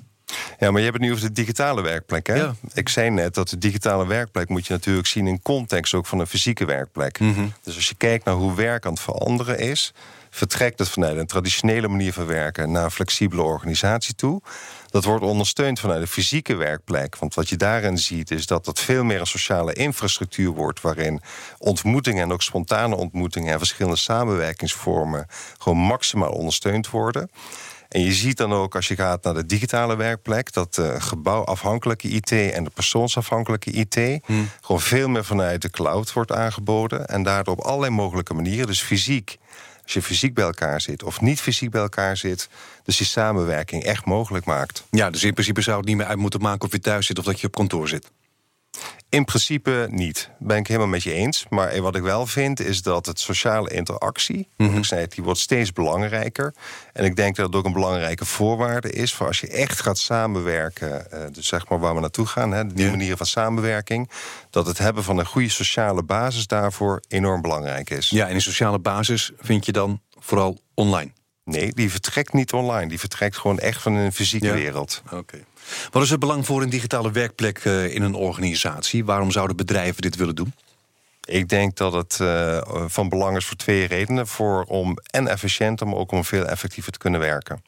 Ja, 0.59 0.71
maar 0.71 0.81
je 0.81 0.87
hebt 0.87 0.99
het 0.99 1.07
nu 1.07 1.13
over 1.13 1.27
de 1.27 1.33
digitale 1.33 1.83
werkplek. 1.83 2.27
Hè? 2.27 2.35
Ja. 2.35 2.55
Ik 2.75 2.89
zei 2.89 3.11
net 3.11 3.35
dat 3.35 3.49
de 3.49 3.59
digitale 3.59 4.07
werkplek 4.07 4.49
moet 4.49 4.67
je 4.67 4.73
natuurlijk 4.73 5.07
zien 5.07 5.27
in 5.27 5.43
context 5.43 5.95
ook 5.95 6.07
van 6.07 6.19
een 6.19 6.27
fysieke 6.27 6.65
werkplek. 6.65 7.19
Dus 7.63 7.75
als 7.75 7.89
je 7.89 7.95
kijkt 7.95 8.25
naar 8.25 8.35
hoe 8.35 8.55
werk 8.55 8.87
aan 8.87 8.93
het 8.93 9.03
veranderen 9.03 9.59
is, 9.59 9.93
vertrekt 10.35 10.79
het 10.79 10.89
vanuit 10.89 11.17
een 11.17 11.27
traditionele 11.27 11.89
manier 11.89 12.13
van 12.13 12.27
werken 12.27 12.73
naar 12.73 12.85
een 12.85 12.91
flexibele 12.91 13.43
organisatie 13.43 14.15
toe. 14.15 14.43
Dat 14.91 15.05
wordt 15.05 15.25
ondersteund 15.25 15.81
vanuit 15.81 16.01
de 16.01 16.07
fysieke 16.07 16.55
werkplek. 16.55 17.17
Want 17.17 17.35
wat 17.35 17.49
je 17.49 17.57
daarin 17.57 17.99
ziet 17.99 18.31
is 18.31 18.47
dat 18.47 18.65
dat 18.65 18.81
veel 18.81 19.05
meer 19.05 19.21
een 19.21 19.27
sociale 19.27 19.73
infrastructuur 19.73 20.51
wordt. 20.51 20.81
waarin 20.81 21.21
ontmoetingen 21.59 22.23
en 22.23 22.33
ook 22.33 22.43
spontane 22.43 22.97
ontmoetingen 22.97 23.53
en 23.53 23.59
verschillende 23.59 23.99
samenwerkingsvormen 23.99 25.27
gewoon 25.59 25.79
maximaal 25.79 26.33
ondersteund 26.33 26.91
worden. 26.91 27.31
En 27.89 28.01
je 28.01 28.13
ziet 28.13 28.37
dan 28.37 28.53
ook 28.53 28.75
als 28.75 28.89
je 28.89 28.95
gaat 28.95 29.25
naar 29.25 29.35
de 29.35 29.47
digitale 29.47 29.97
werkplek... 29.97 30.53
dat 30.53 30.75
de 30.75 31.01
gebouwafhankelijke 31.01 32.09
IT 32.09 32.33
en 32.33 32.65
de 32.65 32.71
persoonsafhankelijke 32.71 33.71
IT... 33.71 34.21
gewoon 34.61 34.81
veel 34.81 35.09
meer 35.09 35.25
vanuit 35.25 35.63
de 35.63 35.71
cloud 35.71 36.13
wordt 36.13 36.33
aangeboden. 36.33 37.07
En 37.07 37.23
daardoor 37.23 37.55
op 37.55 37.65
allerlei 37.65 37.93
mogelijke 37.93 38.35
manieren, 38.35 38.67
dus 38.67 38.83
fysiek... 38.83 39.39
als 39.83 39.93
je 39.93 40.03
fysiek 40.03 40.35
bij 40.35 40.45
elkaar 40.45 40.81
zit 40.81 41.03
of 41.03 41.21
niet 41.21 41.41
fysiek 41.41 41.71
bij 41.71 41.81
elkaar 41.81 42.17
zit... 42.17 42.49
dus 42.83 42.97
die 42.97 43.07
samenwerking 43.07 43.85
echt 43.85 44.05
mogelijk 44.05 44.45
maakt. 44.45 44.85
Ja, 44.91 45.11
dus 45.11 45.25
in 45.25 45.33
principe 45.33 45.61
zou 45.61 45.77
het 45.77 45.87
niet 45.87 45.97
meer 45.97 46.07
uit 46.07 46.19
moeten 46.19 46.41
maken 46.41 46.67
of 46.67 46.73
je 46.73 46.81
thuis 46.81 47.07
zit 47.07 47.19
of 47.19 47.25
dat 47.25 47.41
je 47.41 47.47
op 47.47 47.55
kantoor 47.55 47.89
zit. 47.89 48.11
In 49.09 49.25
principe 49.25 49.87
niet. 49.91 50.31
Ben 50.39 50.57
ik 50.57 50.67
helemaal 50.67 50.89
met 50.89 51.03
je 51.03 51.13
eens. 51.13 51.47
Maar 51.49 51.81
wat 51.81 51.97
ik 51.97 52.03
wel 52.03 52.27
vind 52.27 52.61
is 52.61 52.83
dat 52.83 53.07
het 53.07 53.21
sociale 53.21 53.71
interactie, 53.71 54.49
wat 54.57 54.71
ik 54.71 54.85
zei, 54.85 55.07
die 55.07 55.25
wordt 55.25 55.39
steeds 55.41 55.73
belangrijker. 55.73 56.55
En 56.93 57.05
ik 57.05 57.17
denk 57.17 57.37
dat 57.37 57.47
het 57.47 57.55
ook 57.55 57.65
een 57.65 57.73
belangrijke 57.73 58.25
voorwaarde 58.25 58.91
is 58.93 59.15
voor 59.15 59.27
als 59.27 59.41
je 59.41 59.49
echt 59.49 59.81
gaat 59.81 59.99
samenwerken, 59.99 61.11
eh, 61.13 61.21
dus 61.33 61.47
zeg 61.47 61.69
maar 61.69 61.79
waar 61.79 61.95
we 61.95 62.01
naartoe 62.01 62.27
gaan, 62.27 62.53
hè, 62.53 62.67
die 62.67 62.85
Ja. 62.85 62.91
manieren 62.91 63.17
van 63.17 63.27
samenwerking, 63.27 64.11
dat 64.51 64.67
het 64.67 64.79
hebben 64.79 65.05
van 65.05 65.19
een 65.19 65.27
goede 65.27 65.51
sociale 65.51 66.03
basis 66.03 66.47
daarvoor 66.47 67.01
enorm 67.09 67.41
belangrijk 67.43 67.91
is. 67.91 68.11
Ja, 68.11 68.27
en 68.29 68.35
in 68.35 68.41
sociale 68.43 68.79
basis 68.79 69.31
vind 69.39 69.67
je 69.67 69.73
dan 69.73 70.01
vooral 70.19 70.59
online. 70.75 71.13
Nee, 71.45 71.73
die 71.75 71.91
vertrekt 71.91 72.33
niet 72.33 72.53
online. 72.53 72.89
Die 72.89 72.99
vertrekt 72.99 73.37
gewoon 73.37 73.59
echt 73.59 73.83
van 73.83 73.95
een 73.95 74.13
fysieke 74.13 74.47
Ja. 74.47 74.55
wereld. 74.55 75.03
Oké. 75.13 75.45
Wat 75.91 76.03
is 76.03 76.11
het 76.11 76.21
belang 76.21 76.47
voor 76.47 76.63
een 76.63 76.71
digitale 76.71 77.11
werkplek 77.11 77.59
eh, 77.59 77.95
in 77.95 78.03
een 78.03 78.15
organisatie? 78.15 79.05
Waarom 79.05 79.31
zouden 79.31 79.57
bedrijven 79.57 80.03
dit 80.03 80.17
willen 80.17 80.35
doen? 80.35 80.55
Ik 81.25 81.49
denk 81.49 81.77
dat 81.77 81.93
het 81.93 82.21
eh, 82.21 82.63
van 82.87 83.09
belang 83.09 83.37
is 83.37 83.45
voor 83.45 83.57
twee 83.57 83.87
redenen. 83.87 84.27
Voor 84.27 84.65
om 84.65 84.99
en 85.11 85.29
efficiënter, 85.29 85.87
maar 85.87 85.97
ook 85.97 86.13
om 86.13 86.25
veel 86.25 86.45
effectiever 86.47 86.93
te 86.93 86.99
kunnen 86.99 87.21
werken. 87.21 87.63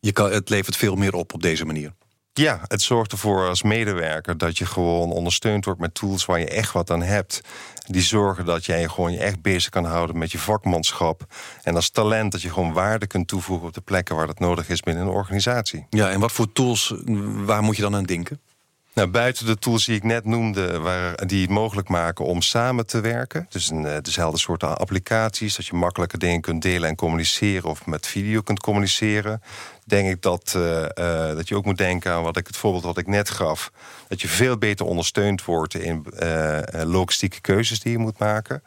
Je 0.00 0.12
kan, 0.12 0.30
het 0.32 0.48
levert 0.48 0.76
veel 0.76 0.94
meer 0.94 1.14
op 1.14 1.32
op 1.34 1.42
deze 1.42 1.64
manier. 1.64 1.92
Ja, 2.32 2.60
het 2.68 2.82
zorgt 2.82 3.12
ervoor 3.12 3.48
als 3.48 3.62
medewerker 3.62 4.38
dat 4.38 4.58
je 4.58 4.66
gewoon 4.66 5.10
ondersteund 5.12 5.64
wordt 5.64 5.80
met 5.80 5.94
tools 5.94 6.24
waar 6.24 6.38
je 6.38 6.48
echt 6.48 6.72
wat 6.72 6.90
aan 6.90 7.02
hebt. 7.02 7.40
Die 7.86 8.02
zorgen 8.02 8.44
dat 8.44 8.64
jij 8.64 8.80
je 8.80 8.88
gewoon 8.88 9.12
je 9.12 9.18
echt 9.18 9.42
bezig 9.42 9.70
kan 9.70 9.84
houden 9.84 10.18
met 10.18 10.32
je 10.32 10.38
vakmanschap. 10.38 11.26
En 11.62 11.74
als 11.74 11.90
talent 11.90 12.32
dat 12.32 12.42
je 12.42 12.50
gewoon 12.50 12.72
waarde 12.72 13.06
kunt 13.06 13.28
toevoegen 13.28 13.66
op 13.66 13.74
de 13.74 13.80
plekken 13.80 14.16
waar 14.16 14.26
dat 14.26 14.38
nodig 14.38 14.68
is 14.68 14.80
binnen 14.80 15.02
een 15.02 15.12
organisatie. 15.12 15.86
Ja, 15.90 16.10
en 16.10 16.20
wat 16.20 16.32
voor 16.32 16.52
tools, 16.52 16.94
waar 17.44 17.62
moet 17.62 17.76
je 17.76 17.82
dan 17.82 17.94
aan 17.94 18.04
denken? 18.04 18.40
Nou, 18.94 19.08
buiten 19.08 19.46
de 19.46 19.58
tools 19.58 19.84
die 19.84 19.96
ik 19.96 20.02
net 20.02 20.24
noemde, 20.24 20.78
waar, 20.78 21.26
die 21.26 21.40
het 21.40 21.50
mogelijk 21.50 21.88
maken 21.88 22.24
om 22.24 22.42
samen 22.42 22.86
te 22.86 23.00
werken. 23.00 23.46
Dus 23.48 23.70
een, 23.70 23.86
eh, 23.86 23.96
dezelfde 24.02 24.38
soort 24.38 24.62
applicaties, 24.62 25.56
dat 25.56 25.66
je 25.66 25.74
makkelijker 25.74 26.18
dingen 26.18 26.40
kunt 26.40 26.62
delen 26.62 26.88
en 26.88 26.94
communiceren 26.94 27.70
of 27.70 27.86
met 27.86 28.06
video 28.06 28.40
kunt 28.40 28.60
communiceren. 28.60 29.42
Denk 29.84 30.08
ik 30.08 30.22
dat, 30.22 30.52
eh, 30.56 30.84
eh, 30.84 31.36
dat 31.36 31.48
je 31.48 31.56
ook 31.56 31.64
moet 31.64 31.78
denken 31.78 32.12
aan 32.12 32.22
wat 32.22 32.36
ik, 32.36 32.46
het 32.46 32.56
voorbeeld 32.56 32.84
wat 32.84 32.98
ik 32.98 33.06
net 33.06 33.30
gaf. 33.30 33.72
Dat 34.08 34.20
je 34.20 34.28
veel 34.28 34.58
beter 34.58 34.86
ondersteund 34.86 35.44
wordt 35.44 35.74
in 35.74 36.06
logistieke 36.84 37.40
keuzes 37.40 37.80
die 37.80 37.92
je 37.92 37.98
moet 37.98 38.18
maken. 38.18 38.62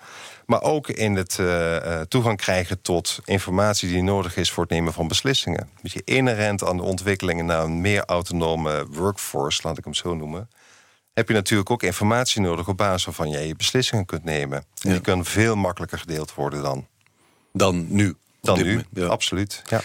Maar 0.48 0.62
ook 0.62 0.88
in 0.90 1.16
het 1.16 1.40
eh, 1.40 1.76
eh, 1.76 2.02
toegang 2.08 2.38
krijgen 2.38 2.82
tot 2.82 3.20
informatie 3.26 3.90
die 3.90 4.04
nodig 4.04 4.38
is 4.38 4.52
voor 4.52 4.64
het 4.64 4.72
nemen 4.72 4.94
van 4.94 5.08
beslissingen. 5.08 5.70
Dus 5.82 5.94
je 5.94 6.02
inherent 6.06 6.64
aan 6.64 6.78
de 6.78 6.84
ontwikkelingen 6.84 7.46
naar 7.46 7.64
een 7.64 7.82
meer 7.82 8.06
autonome 8.06 8.86
workforce, 8.90 9.60
laat 9.64 9.78
ik 9.78 9.84
hem 9.84 9.94
zo 9.94 10.16
noemen. 10.16 10.50
Heb 11.14 11.28
je 11.28 11.34
natuurlijk 11.34 11.70
ook 11.70 11.84
informatie 11.84 12.42
nodig 12.42 12.68
op 12.68 12.78
basis 12.78 13.06
waarvan 13.06 13.30
jij 13.30 13.48
je 13.48 13.56
beslissingen 13.56 14.06
kunt 14.06 14.24
nemen. 14.24 14.58
En 14.58 14.66
Ja. 14.76 14.92
die 14.92 15.02
kunnen 15.02 15.26
veel 15.26 15.56
makkelijker 15.56 16.00
gedeeld 16.00 16.34
worden 16.34 16.62
dan. 16.62 16.88
Dan 17.54 17.86
nu. 17.90 18.16
Dan 18.42 18.64
nu, 18.64 18.84
ja. 18.94 19.06
absoluut. 19.06 19.62
Ja. 19.70 19.82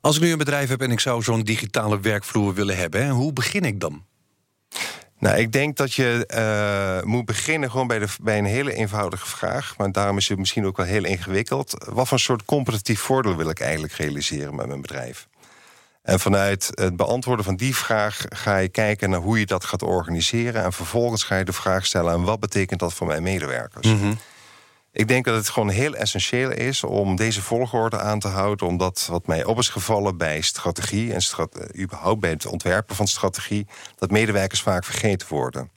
Als 0.00 0.16
ik 0.16 0.22
nu 0.22 0.32
een 0.32 0.38
bedrijf 0.38 0.68
heb 0.68 0.80
en 0.80 0.90
ik 0.90 1.00
zou 1.00 1.22
zo'n 1.22 1.42
digitale 1.42 2.00
werkvloer 2.00 2.54
willen 2.54 2.76
hebben, 2.76 3.08
hoe 3.08 3.32
begin 3.32 3.62
ik 3.62 3.80
dan? 3.80 4.04
Nou, 5.24 5.36
ik 5.36 5.52
denk 5.52 5.76
dat 5.76 5.94
je 5.94 6.26
eh, 6.26 7.06
moet 7.06 7.24
beginnen 7.24 7.70
gewoon 7.70 7.86
bij, 7.86 7.98
de, 7.98 8.06
bij 8.22 8.38
een 8.38 8.44
hele 8.44 8.72
eenvoudige 8.72 9.26
vraag. 9.26 9.74
Maar 9.76 9.92
daarom 9.92 10.16
is 10.16 10.28
het 10.28 10.38
misschien 10.38 10.66
ook 10.66 10.76
wel 10.76 10.86
heel 10.86 11.04
ingewikkeld. 11.04 11.84
Wat 11.92 12.08
voor 12.08 12.18
soort 12.18 12.44
competitief 12.44 13.00
voordeel 13.00 13.36
wil 13.36 13.48
ik 13.48 13.60
eigenlijk 13.60 13.92
realiseren 13.92 14.54
met 14.54 14.66
mijn 14.66 14.80
bedrijf? 14.80 15.28
En 16.02 16.20
vanuit 16.20 16.70
het 16.74 16.96
beantwoorden 16.96 17.44
van 17.44 17.56
die 17.56 17.76
vraag 17.76 18.24
ga 18.28 18.56
je 18.56 18.68
kijken 18.68 19.10
naar 19.10 19.20
hoe 19.20 19.38
je 19.38 19.46
dat 19.46 19.64
gaat 19.64 19.82
organiseren. 19.82 20.62
En 20.64 20.72
vervolgens 20.72 21.22
ga 21.22 21.36
je 21.36 21.44
de 21.44 21.52
vraag 21.52 21.86
stellen: 21.86 22.12
en 22.12 22.22
wat 22.22 22.40
betekent 22.40 22.80
dat 22.80 22.94
voor 22.94 23.06
mijn 23.06 23.22
medewerkers? 23.22 23.86
Ik 24.94 25.08
denk 25.08 25.24
dat 25.24 25.34
het 25.34 25.48
gewoon 25.48 25.68
heel 25.68 25.94
essentieel 25.94 26.50
is 26.50 26.84
om 26.84 27.16
deze 27.16 27.42
volgorde 27.42 27.98
aan 28.00 28.18
te 28.18 28.28
houden. 28.28 28.66
Omdat 28.66 29.06
wat 29.10 29.26
mij 29.26 29.44
op 29.44 29.58
is 29.58 29.68
gevallen 29.68 30.16
bij 30.16 30.40
strategie 30.40 31.12
en 31.12 31.22
strat- 31.22 31.58
eh, 31.58 31.82
überhaupt 31.82 32.20
bij 32.20 32.30
het 32.30 32.46
ontwerpen 32.46 32.96
van 32.96 33.06
strategie, 33.06 33.66
dat 33.98 34.10
medewerkers 34.10 34.62
vaak 34.62 34.84
vergeten 34.84 35.28
worden. 35.28 35.70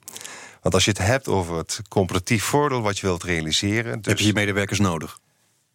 Want 0.62 0.74
als 0.74 0.84
je 0.84 0.90
het 0.90 1.00
hebt 1.00 1.28
over 1.28 1.56
het 1.56 1.80
competitief 1.88 2.44
voordeel 2.44 2.82
wat 2.82 2.98
je 2.98 3.06
wilt 3.06 3.22
realiseren. 3.22 3.96
Dus 4.00 4.12
Heb 4.12 4.18
je 4.18 4.26
je 4.26 4.32
medewerkers 4.32 4.78
nodig? 4.78 5.18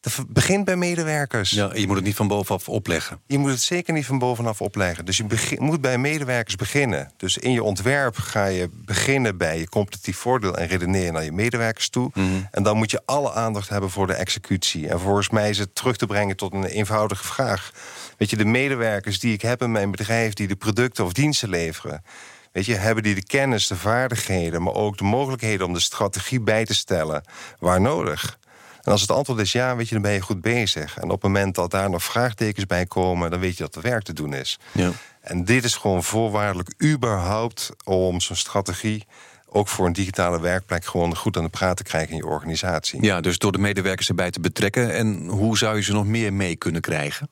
Het 0.03 0.33
begint 0.33 0.65
bij 0.65 0.75
medewerkers. 0.75 1.49
Ja, 1.49 1.71
je 1.73 1.87
moet 1.87 1.95
het 1.95 2.05
niet 2.05 2.15
van 2.15 2.27
bovenaf 2.27 2.69
opleggen. 2.69 3.19
Je 3.27 3.37
moet 3.37 3.49
het 3.49 3.61
zeker 3.61 3.93
niet 3.93 4.05
van 4.05 4.19
bovenaf 4.19 4.61
opleggen. 4.61 5.05
Dus 5.05 5.17
je 5.17 5.55
moet 5.59 5.81
bij 5.81 5.97
medewerkers 5.97 6.55
beginnen. 6.55 7.11
Dus 7.17 7.37
in 7.37 7.51
je 7.51 7.63
ontwerp 7.63 8.17
ga 8.17 8.45
je 8.45 8.69
beginnen 8.71 9.37
bij 9.37 9.59
je 9.59 9.69
competitief 9.69 10.17
voordeel 10.17 10.57
en 10.57 10.67
redeneren 10.67 11.13
naar 11.13 11.23
je 11.23 11.31
medewerkers 11.31 11.89
toe. 11.89 12.11
En 12.51 12.63
dan 12.63 12.77
moet 12.77 12.91
je 12.91 13.01
alle 13.05 13.33
aandacht 13.33 13.69
hebben 13.69 13.89
voor 13.89 14.07
de 14.07 14.13
executie. 14.13 14.89
En 14.89 14.99
volgens 14.99 15.29
mij 15.29 15.49
is 15.49 15.57
het 15.57 15.75
terug 15.75 15.97
te 15.97 16.05
brengen 16.05 16.35
tot 16.35 16.53
een 16.53 16.63
eenvoudige 16.63 17.23
vraag. 17.23 17.71
Weet 18.17 18.29
je, 18.29 18.37
de 18.37 18.45
medewerkers 18.45 19.19
die 19.19 19.33
ik 19.33 19.41
heb 19.41 19.61
in 19.61 19.71
mijn 19.71 19.91
bedrijf, 19.91 20.33
die 20.33 20.47
de 20.47 20.55
producten 20.55 21.05
of 21.05 21.13
diensten 21.13 21.49
leveren. 21.49 22.03
Weet 22.51 22.65
je, 22.65 22.75
hebben 22.75 23.03
die 23.03 23.15
de 23.15 23.23
kennis, 23.23 23.67
de 23.67 23.75
vaardigheden, 23.75 24.63
maar 24.63 24.73
ook 24.73 24.97
de 24.97 25.03
mogelijkheden 25.03 25.65
om 25.65 25.73
de 25.73 25.79
strategie 25.79 26.41
bij 26.41 26.65
te 26.65 26.73
stellen 26.73 27.23
waar 27.59 27.81
nodig? 27.81 28.37
En 28.83 28.91
als 28.91 29.01
het 29.01 29.11
antwoord 29.11 29.39
is 29.39 29.51
ja, 29.51 29.75
weet 29.75 29.87
je, 29.87 29.93
dan 29.93 30.03
ben 30.03 30.11
je 30.11 30.21
goed 30.21 30.41
bezig. 30.41 30.97
En 30.97 31.03
op 31.03 31.11
het 31.11 31.21
moment 31.21 31.55
dat 31.55 31.71
daar 31.71 31.89
nog 31.89 32.03
vraagtekens 32.03 32.65
bij 32.65 32.85
komen, 32.85 33.31
dan 33.31 33.39
weet 33.39 33.57
je 33.57 33.63
dat 33.63 33.75
er 33.75 33.81
werk 33.81 34.03
te 34.03 34.13
doen 34.13 34.33
is. 34.33 34.59
Ja. 34.71 34.91
En 35.21 35.45
dit 35.45 35.63
is 35.63 35.75
gewoon 35.75 36.03
voorwaardelijk 36.03 36.73
überhaupt 36.83 37.69
om 37.83 38.21
zo'n 38.21 38.35
strategie 38.35 39.05
ook 39.53 39.67
voor 39.67 39.85
een 39.85 39.93
digitale 39.93 40.39
werkplek 40.39 40.85
gewoon 40.85 41.15
goed 41.15 41.37
aan 41.37 41.43
de 41.43 41.49
praat 41.49 41.77
te 41.77 41.83
krijgen 41.83 42.11
in 42.11 42.17
je 42.17 42.25
organisatie. 42.25 43.03
ja, 43.03 43.21
dus 43.21 43.37
door 43.37 43.51
de 43.51 43.57
medewerkers 43.57 44.09
erbij 44.09 44.31
te 44.31 44.39
betrekken. 44.39 44.93
En 44.93 45.27
hoe 45.27 45.57
zou 45.57 45.75
je 45.75 45.83
ze 45.83 45.93
nog 45.93 46.05
meer 46.05 46.33
mee 46.33 46.55
kunnen 46.55 46.81
krijgen? 46.81 47.29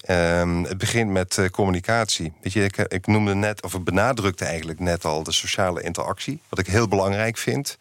Ehm, 0.00 0.62
het 0.62 0.78
begint 0.78 1.10
met 1.10 1.38
eh, 1.38 1.48
communicatie. 1.48 2.32
Weet 2.42 2.52
je, 2.52 2.64
ik, 2.64 2.76
ik 2.76 3.06
noemde 3.06 3.34
net, 3.34 3.62
of 3.62 3.74
ik 3.74 3.84
benadrukte 3.84 4.44
eigenlijk 4.44 4.80
net 4.80 5.04
al 5.04 5.22
de 5.22 5.32
sociale 5.32 5.82
interactie. 5.82 6.40
Wat 6.48 6.58
ik 6.58 6.66
heel 6.66 6.88
belangrijk 6.88 7.36
vind. 7.36 7.76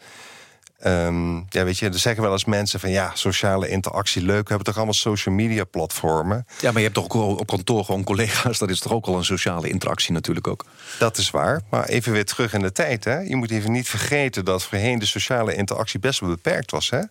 Ehm, 0.78 1.36
ja, 1.36 1.64
weet 1.64 1.78
je, 1.78 1.90
er 1.90 2.00
zeggen 2.00 2.24
wel 2.24 2.32
eens 2.32 2.46
mensen 2.46 2.80
van 2.80 2.90
ja, 2.90 3.12
sociale 3.14 3.70
interactie 3.70 4.22
leuk. 4.22 4.44
We 4.44 4.48
hebben 4.48 4.66
toch 4.66 4.76
allemaal 4.76 4.94
social 4.94 5.36
media 5.36 5.64
platformen. 5.64 6.46
Ja, 6.60 6.68
maar 6.72 6.82
je 6.82 6.88
hebt 6.88 6.94
toch 6.94 7.04
ook 7.04 7.40
op 7.40 7.48
kantoor 7.48 7.86
gewoon 7.86 8.04
collega's. 8.04 8.58
Dat 8.58 8.70
is 8.70 8.80
toch 8.80 8.92
ook 8.92 9.06
al 9.06 9.18
een 9.18 9.26
sociale 9.26 9.70
interactie 9.70 10.14
natuurlijk 10.14 10.48
ook. 10.48 10.66
Dat 11.00 11.18
is 11.18 11.30
waar. 11.30 11.62
Maar 11.70 11.86
even 11.86 12.12
weer 12.12 12.26
terug 12.26 12.54
in 12.54 12.62
de 12.62 12.72
tijd. 12.72 13.04
Hè. 13.04 13.20
Je 13.20 13.36
moet 13.36 13.52
even 13.52 13.72
niet 13.72 13.90
vergeten 13.90 14.46
dat 14.46 14.64
voorheen 14.64 15.00
de 15.00 15.06
sociale 15.06 15.56
interactie 15.56 16.00
best 16.00 16.20
wel 16.20 16.30
beperkt 16.30 16.72
was. 16.72 16.90
Hè. 16.90 17.02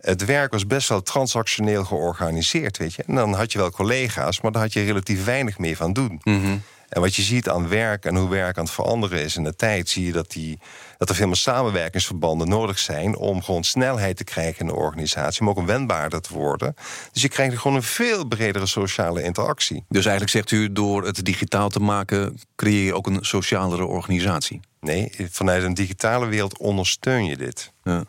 Het 0.00 0.24
werk 0.24 0.52
was 0.52 0.66
best 0.66 0.88
wel 0.88 1.02
transactioneel 1.02 1.84
georganiseerd, 1.84 2.76
weet 2.76 2.94
je. 2.94 3.02
En 3.06 3.14
dan 3.14 3.34
had 3.34 3.52
je 3.52 3.58
wel 3.58 3.70
collega's, 3.70 4.40
maar 4.40 4.52
daar 4.52 4.62
had 4.62 4.72
je 4.72 4.84
relatief 4.84 5.24
weinig 5.24 5.58
meer 5.58 5.76
van 5.76 5.92
doen. 5.92 6.20
Mhm. 6.24 6.56
En 6.88 7.00
wat 7.00 7.14
je 7.14 7.22
ziet 7.22 7.48
aan 7.48 7.68
werk 7.68 8.04
en 8.04 8.16
hoe 8.16 8.28
werk 8.28 8.58
aan 8.58 8.64
het 8.64 8.72
veranderen 8.72 9.22
is 9.22 9.36
in 9.36 9.44
de 9.44 9.56
tijd, 9.56 9.88
zie 9.88 10.06
je 10.06 10.12
dat, 10.12 10.30
die, 10.30 10.58
dat 10.96 11.08
er 11.08 11.14
veel 11.14 11.26
meer 11.26 11.36
samenwerkingsverbanden 11.36 12.48
nodig 12.48 12.78
zijn 12.78 13.16
om 13.16 13.42
gewoon 13.42 13.64
snelheid 13.64 14.16
te 14.16 14.24
krijgen 14.24 14.60
in 14.60 14.66
de 14.66 14.74
organisatie, 14.74 15.42
maar 15.42 15.52
ook 15.52 15.58
een 15.58 15.66
wendbaarder 15.66 16.20
te 16.20 16.32
worden. 16.32 16.74
Dus 17.12 17.22
je 17.22 17.28
krijgt 17.28 17.58
gewoon 17.58 17.76
een 17.76 17.82
veel 17.82 18.24
bredere 18.24 18.66
sociale 18.66 19.22
interactie. 19.22 19.84
Dus 19.88 20.04
eigenlijk 20.04 20.30
zegt 20.30 20.50
u, 20.50 20.72
door 20.72 21.04
het 21.04 21.24
digitaal 21.24 21.68
te 21.68 21.80
maken, 21.80 22.40
creëer 22.56 22.84
je 22.84 22.94
ook 22.94 23.06
een 23.06 23.24
socialere 23.24 23.84
organisatie? 23.84 24.60
Nee, 24.80 25.12
vanuit 25.30 25.62
een 25.62 25.74
digitale 25.74 26.26
wereld 26.26 26.58
ondersteun 26.58 27.24
je 27.24 27.36
dit. 27.36 27.72
Ja, 27.82 27.92
ja. 27.92 28.04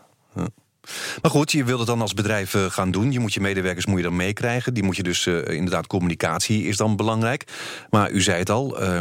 Maar 1.22 1.32
goed, 1.32 1.52
je 1.52 1.64
wilt 1.64 1.80
het 1.80 1.88
dan 1.88 2.02
als 2.02 2.14
bedrijf 2.14 2.54
eh, 2.54 2.66
gaan 2.66 2.92
doen. 2.92 3.12
Je 3.12 3.20
moet 3.20 3.34
je 3.34 3.40
medewerkers 3.40 3.86
moet 3.86 3.98
je 3.98 4.04
dan 4.04 4.16
meekrijgen. 4.16 4.74
Die 4.74 4.84
moet 4.84 4.96
je 4.96 5.04
dus 5.04 5.26
uh, 5.26 5.48
inderdaad, 5.48 5.88
communicatie 5.88 6.64
is 6.64 6.78
dan 6.78 6.96
belangrijk. 6.96 7.44
Maar 7.90 8.12
u 8.12 8.22
zei 8.22 8.40
het 8.40 8.50
al, 8.50 8.82
uh, 8.84 9.00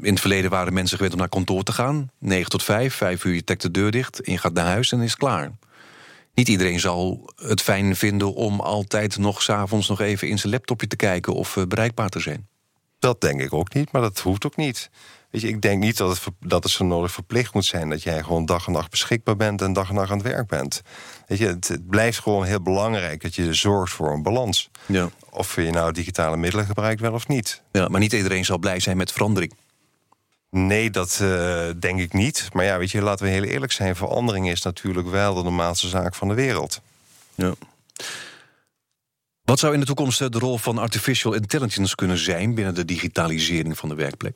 in 0.00 0.10
het 0.10 0.20
verleden 0.20 0.50
waren 0.50 0.72
mensen 0.72 0.96
gewend 0.96 1.14
om 1.14 1.20
naar 1.20 1.28
kantoor 1.28 1.62
te 1.62 1.72
gaan. 1.72 2.10
9 2.18 2.50
tot 2.50 2.62
5, 2.62 2.94
5 2.94 3.24
uur 3.24 3.34
je 3.34 3.44
trekt 3.44 3.62
de 3.62 3.70
deur 3.70 3.90
dicht 3.90 4.20
en 4.20 4.32
je 4.32 4.38
gaat 4.38 4.52
naar 4.52 4.66
huis 4.66 4.92
en 4.92 5.00
is 5.00 5.16
klaar. 5.16 5.50
Niet 6.34 6.48
iedereen 6.48 6.80
zal 6.80 7.30
het 7.36 7.62
fijn 7.62 7.96
vinden 7.96 8.34
om 8.34 8.60
altijd 8.60 9.18
nog 9.18 9.42
s'avonds 9.42 9.88
nog 9.88 10.00
even 10.00 10.28
in 10.28 10.38
zijn 10.38 10.52
laptopje 10.52 10.86
te 10.86 10.96
kijken 10.96 11.34
of 11.34 11.58
bereikbaar 11.68 12.08
te 12.08 12.20
zijn. 12.20 12.50
Dat 13.02 13.20
denk 13.20 13.40
ik 13.40 13.52
ook 13.52 13.74
niet, 13.74 13.92
maar 13.92 14.02
dat 14.02 14.18
hoeft 14.18 14.46
ook 14.46 14.56
niet. 14.56 14.90
Weet 15.30 15.42
je, 15.42 15.48
ik 15.48 15.60
denk 15.60 15.82
niet 15.82 15.96
dat 15.96 16.10
het, 16.10 16.34
dat 16.40 16.62
het 16.62 16.72
zo 16.72 16.84
nodig 16.84 17.12
verplicht 17.12 17.54
moet 17.54 17.64
zijn 17.64 17.90
dat 17.90 18.02
jij 18.02 18.22
gewoon 18.22 18.46
dag 18.46 18.66
en 18.66 18.72
nacht 18.72 18.90
beschikbaar 18.90 19.36
bent 19.36 19.62
en 19.62 19.72
dag 19.72 19.88
en 19.88 19.94
nacht 19.94 20.10
aan 20.10 20.18
het 20.18 20.26
werk 20.26 20.46
bent. 20.46 20.82
Weet 21.26 21.38
je, 21.38 21.46
het, 21.46 21.68
het 21.68 21.88
blijft 21.88 22.18
gewoon 22.18 22.44
heel 22.44 22.62
belangrijk 22.62 23.22
dat 23.22 23.34
je 23.34 23.54
zorgt 23.54 23.92
voor 23.92 24.12
een 24.12 24.22
balans. 24.22 24.70
Ja. 24.86 25.10
Of 25.30 25.56
je 25.56 25.70
nou 25.70 25.92
digitale 25.92 26.36
middelen 26.36 26.66
gebruikt 26.66 27.00
wel 27.00 27.12
of 27.12 27.28
niet. 27.28 27.62
Ja, 27.72 27.88
maar 27.88 28.00
niet 28.00 28.12
iedereen 28.12 28.44
zal 28.44 28.58
blij 28.58 28.80
zijn 28.80 28.96
met 28.96 29.12
verandering. 29.12 29.54
Nee, 30.50 30.90
dat 30.90 31.18
uh, 31.22 31.64
denk 31.78 32.00
ik 32.00 32.12
niet. 32.12 32.48
Maar 32.52 32.64
ja, 32.64 32.78
weet 32.78 32.90
je, 32.90 33.02
laten 33.02 33.24
we 33.24 33.30
heel 33.30 33.42
eerlijk 33.42 33.72
zijn. 33.72 33.96
Verandering 33.96 34.50
is 34.50 34.62
natuurlijk 34.62 35.08
wel 35.08 35.34
de 35.34 35.42
normaalste 35.42 35.88
zaak 35.88 36.14
van 36.14 36.28
de 36.28 36.34
wereld. 36.34 36.80
Ja. 37.34 37.54
Wat 39.44 39.58
zou 39.58 39.74
in 39.74 39.80
de 39.80 39.86
toekomst 39.86 40.32
de 40.32 40.38
rol 40.38 40.58
van 40.58 40.78
artificial 40.78 41.32
intelligence 41.32 41.94
kunnen 41.94 42.18
zijn 42.18 42.54
binnen 42.54 42.74
de 42.74 42.84
digitalisering 42.84 43.78
van 43.78 43.88
de 43.88 43.94
werkplek? 43.94 44.34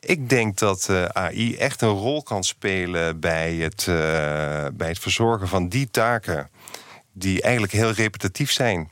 Ik 0.00 0.28
denk 0.28 0.58
dat 0.58 0.88
uh, 0.90 1.04
AI 1.04 1.56
echt 1.56 1.80
een 1.80 1.88
rol 1.88 2.22
kan 2.22 2.44
spelen 2.44 3.20
bij 3.20 3.54
het, 3.54 3.86
uh, 3.88 3.96
bij 4.72 4.88
het 4.88 4.98
verzorgen 4.98 5.48
van 5.48 5.68
die 5.68 5.90
taken 5.90 6.50
die 7.12 7.42
eigenlijk 7.42 7.72
heel 7.72 7.90
repetitief 7.90 8.52
zijn. 8.52 8.90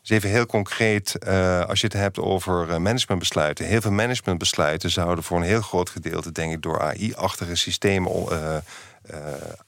Dus 0.00 0.10
even 0.10 0.30
heel 0.30 0.46
concreet, 0.46 1.16
uh, 1.26 1.64
als 1.64 1.80
je 1.80 1.86
het 1.86 1.96
hebt 1.96 2.18
over 2.18 2.80
managementbesluiten. 2.82 3.66
Heel 3.66 3.80
veel 3.80 3.90
managementbesluiten 3.90 4.90
zouden 4.90 5.24
voor 5.24 5.36
een 5.36 5.42
heel 5.42 5.62
groot 5.62 5.90
gedeelte, 5.90 6.32
denk 6.32 6.52
ik, 6.52 6.62
door 6.62 6.80
AI-achtige 6.80 7.54
systemen 7.54 8.12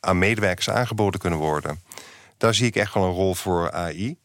aan 0.01 0.19
medewerkers 0.19 0.71
aangeboden 0.71 1.21
kunnen 1.21 1.39
worden. 1.39 1.81
Daar 2.37 2.55
zie 2.55 2.67
ik 2.67 2.77
echt 2.77 2.95
wel 2.95 3.05
een 3.05 3.13
rol 3.13 3.35
voor 3.35 3.73
AI. 3.73 4.17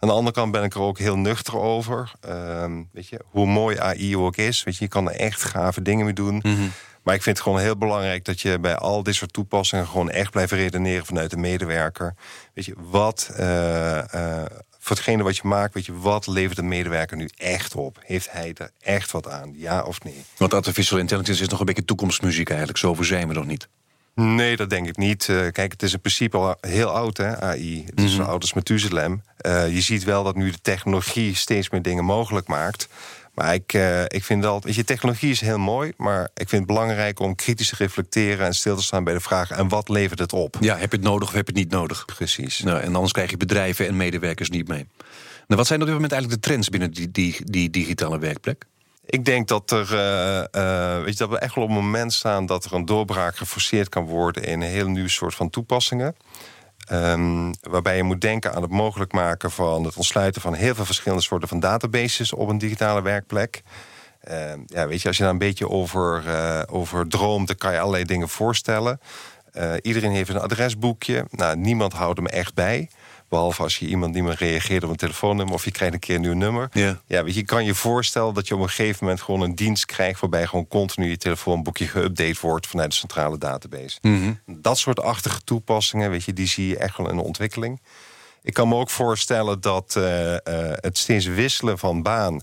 Aan 0.00 0.08
de 0.08 0.14
andere 0.14 0.34
kant 0.34 0.52
ben 0.52 0.62
ik 0.62 0.74
er 0.74 0.80
ook 0.80 0.98
heel 0.98 1.16
nuchter 1.16 1.58
over. 1.58 2.12
Um, 2.28 2.88
weet 2.92 3.08
je, 3.08 3.20
hoe 3.24 3.46
mooi 3.46 3.78
AI 3.78 4.16
ook 4.16 4.36
is. 4.36 4.64
Weet 4.64 4.76
je, 4.76 4.84
je 4.84 4.90
kan 4.90 5.10
er 5.10 5.16
echt 5.16 5.42
gave 5.42 5.82
dingen 5.82 6.04
mee 6.04 6.14
doen. 6.14 6.40
Mhm. 6.42 6.68
Maar 7.02 7.14
ik 7.14 7.22
vind 7.22 7.36
het 7.36 7.46
gewoon 7.46 7.60
heel 7.60 7.76
belangrijk 7.76 8.24
dat 8.24 8.40
je 8.40 8.58
bij 8.58 8.76
al 8.76 9.02
dit 9.02 9.14
soort 9.14 9.32
toepassingen 9.32 9.86
gewoon 9.86 10.10
echt 10.10 10.30
blijft 10.30 10.52
redeneren 10.52 11.06
vanuit 11.06 11.30
de 11.30 11.36
medewerker. 11.36 12.14
Weet 12.54 12.64
je, 12.64 12.74
wat 12.90 13.30
uh, 13.38 13.96
uh, 13.96 14.42
voor 14.78 14.96
hetgene 14.96 15.22
wat 15.22 15.36
je 15.36 15.42
maakt, 15.44 15.74
weet 15.74 15.86
je, 15.86 15.98
wat 15.98 16.26
levert 16.26 16.56
de 16.56 16.62
medewerker 16.62 17.16
nu 17.16 17.28
echt 17.36 17.74
op? 17.74 17.98
Heeft 18.04 18.32
hij 18.32 18.54
er 18.56 18.70
echt 18.80 19.10
wat 19.10 19.28
aan? 19.28 19.52
Ja 19.56 19.82
of 19.82 20.04
nee? 20.04 20.24
Want 20.36 20.54
artificial 20.54 20.98
intelligence 20.98 21.42
is 21.42 21.48
nog 21.48 21.60
een 21.60 21.66
beetje 21.66 21.84
toekomstmuziek 21.84 22.48
eigenlijk. 22.48 22.78
Zover 22.78 23.04
zijn 23.04 23.28
we 23.28 23.34
nog 23.34 23.46
niet. 23.46 23.68
Nee, 24.14 24.56
dat 24.56 24.70
denk 24.70 24.88
ik 24.88 24.96
niet. 24.96 25.28
Uh, 25.28 25.36
kijk, 25.50 25.72
het 25.72 25.82
is 25.82 25.92
in 25.92 26.00
principe 26.00 26.36
al 26.36 26.56
heel 26.60 26.88
oud, 26.88 27.16
hè, 27.16 27.40
AI. 27.40 27.84
Het 27.86 28.00
is 28.00 28.14
zo 28.14 28.22
oud 28.22 28.40
als 28.40 28.52
Methuselem. 28.52 29.22
Uh, 29.46 29.74
je 29.74 29.80
ziet 29.80 30.04
wel 30.04 30.24
dat 30.24 30.36
nu 30.36 30.50
de 30.50 30.60
technologie 30.62 31.36
steeds 31.36 31.70
meer 31.70 31.82
dingen 31.82 32.04
mogelijk 32.04 32.46
maakt. 32.46 32.88
Maar 33.34 33.54
ik, 33.54 33.72
uh, 33.72 34.02
ik 34.02 34.24
vind 34.24 34.42
wel, 34.42 34.60
weet 34.60 34.74
je, 34.74 34.84
technologie 34.84 35.30
is 35.30 35.40
heel 35.40 35.58
mooi, 35.58 35.92
maar 35.96 36.22
ik 36.22 36.48
vind 36.48 36.50
het 36.50 36.66
belangrijk 36.66 37.20
om 37.20 37.34
kritisch 37.34 37.68
te 37.68 37.74
reflecteren 37.78 38.46
en 38.46 38.54
stil 38.54 38.76
te 38.76 38.82
staan 38.82 39.04
bij 39.04 39.14
de 39.14 39.20
vraag: 39.20 39.50
en 39.50 39.68
wat 39.68 39.88
levert 39.88 40.18
het 40.18 40.32
op? 40.32 40.56
Ja, 40.60 40.76
heb 40.76 40.90
je 40.90 40.96
het 40.96 41.06
nodig 41.06 41.28
of 41.28 41.34
heb 41.34 41.46
je 41.46 41.52
het 41.52 41.62
niet 41.62 41.72
nodig? 41.72 42.04
Precies. 42.04 42.58
Nou, 42.58 42.80
en 42.80 42.94
anders 42.94 43.12
krijg 43.12 43.30
je 43.30 43.36
bedrijven 43.36 43.86
en 43.86 43.96
medewerkers 43.96 44.50
niet 44.50 44.68
mee. 44.68 44.86
Nou, 45.46 45.62
wat 45.62 45.66
zijn 45.66 45.80
op 45.80 45.86
dit 45.86 45.94
moment 45.94 46.12
eigenlijk 46.12 46.42
de 46.42 46.48
trends 46.48 46.68
binnen 46.68 46.90
die, 46.90 47.10
die, 47.10 47.36
die 47.44 47.70
digitale 47.70 48.18
werkplek? 48.18 48.64
Ik 49.10 49.24
denk 49.24 49.48
dat, 49.48 49.70
er, 49.70 49.92
uh, 49.92 50.62
uh, 50.62 51.04
weet 51.04 51.12
je, 51.12 51.18
dat 51.18 51.28
we 51.28 51.38
echt 51.38 51.54
wel 51.54 51.64
op 51.64 51.70
een 51.70 51.76
moment 51.76 52.12
staan 52.12 52.46
dat 52.46 52.64
er 52.64 52.72
een 52.72 52.84
doorbraak 52.84 53.36
geforceerd 53.36 53.88
kan 53.88 54.04
worden 54.04 54.44
in 54.44 54.60
een 54.60 54.68
heel 54.68 54.88
nieuw 54.88 55.08
soort 55.08 55.34
van 55.34 55.50
toepassingen. 55.50 56.16
Um, 56.92 57.54
waarbij 57.60 57.96
je 57.96 58.02
moet 58.02 58.20
denken 58.20 58.54
aan 58.54 58.62
het 58.62 58.70
mogelijk 58.70 59.12
maken 59.12 59.50
van 59.50 59.84
het 59.84 59.96
ontsluiten 59.96 60.40
van 60.40 60.54
heel 60.54 60.74
veel 60.74 60.84
verschillende 60.84 61.22
soorten 61.22 61.48
van 61.48 61.60
databases 61.60 62.32
op 62.32 62.48
een 62.48 62.58
digitale 62.58 63.02
werkplek. 63.02 63.62
Uh, 64.28 64.52
ja, 64.66 64.86
weet 64.86 65.02
je, 65.02 65.08
als 65.08 65.16
je 65.16 65.22
daar 65.22 65.32
een 65.32 65.38
beetje 65.38 65.68
over, 65.68 66.22
uh, 66.26 66.62
over 66.66 67.08
droomt, 67.08 67.46
dan 67.46 67.56
kan 67.56 67.72
je 67.72 67.78
allerlei 67.78 68.04
dingen 68.04 68.28
voorstellen. 68.28 69.00
Iedereen 69.82 70.12
heeft 70.12 70.30
een 70.30 70.40
adresboekje. 70.40 71.26
Nou, 71.30 71.56
niemand 71.56 71.92
houdt 71.92 72.18
hem 72.18 72.26
echt 72.26 72.54
bij. 72.54 72.88
Behalve 73.30 73.62
als 73.62 73.78
je 73.78 73.86
iemand 73.86 74.14
niet 74.14 74.22
meer 74.22 74.36
reageert 74.38 74.84
op 74.84 74.90
een 74.90 74.96
telefoonnummer 74.96 75.54
of 75.54 75.64
je 75.64 75.70
krijgt 75.70 75.94
een 75.94 76.00
keer 76.00 76.14
een 76.14 76.20
nieuw 76.20 76.32
nummer. 76.32 76.68
Ja. 76.72 77.00
Ja, 77.06 77.24
weet 77.24 77.34
je, 77.34 77.44
kan 77.44 77.64
je 77.64 77.74
voorstellen 77.74 78.34
dat 78.34 78.48
je 78.48 78.54
op 78.54 78.60
een 78.60 78.68
gegeven 78.68 78.98
moment 79.00 79.22
gewoon 79.22 79.40
een 79.40 79.54
dienst 79.54 79.86
krijgt 79.86 80.20
waarbij 80.20 80.46
gewoon 80.46 80.68
continu 80.68 81.08
je 81.10 81.16
telefoonboekje 81.16 81.88
geüpdate 81.88 82.40
wordt 82.40 82.66
vanuit 82.66 82.90
de 82.90 82.96
centrale 82.96 83.38
database. 83.38 83.98
Mm 84.00 84.40
Dat 84.46 84.78
soort 84.78 85.00
achtige 85.00 85.40
toepassingen, 85.44 86.10
weet 86.10 86.24
je, 86.24 86.32
die 86.32 86.46
zie 86.46 86.68
je 86.68 86.76
echt 86.76 86.96
wel 86.96 87.10
in 87.10 87.16
de 87.16 87.22
ontwikkeling. 87.22 87.80
Ik 88.42 88.54
kan 88.54 88.68
me 88.68 88.74
ook 88.74 88.90
voorstellen 88.90 89.60
dat 89.60 89.94
uh, 89.98 90.32
uh, 90.32 90.38
het 90.74 90.98
steeds 90.98 91.26
wisselen 91.26 91.78
van 91.78 92.02
baan 92.02 92.40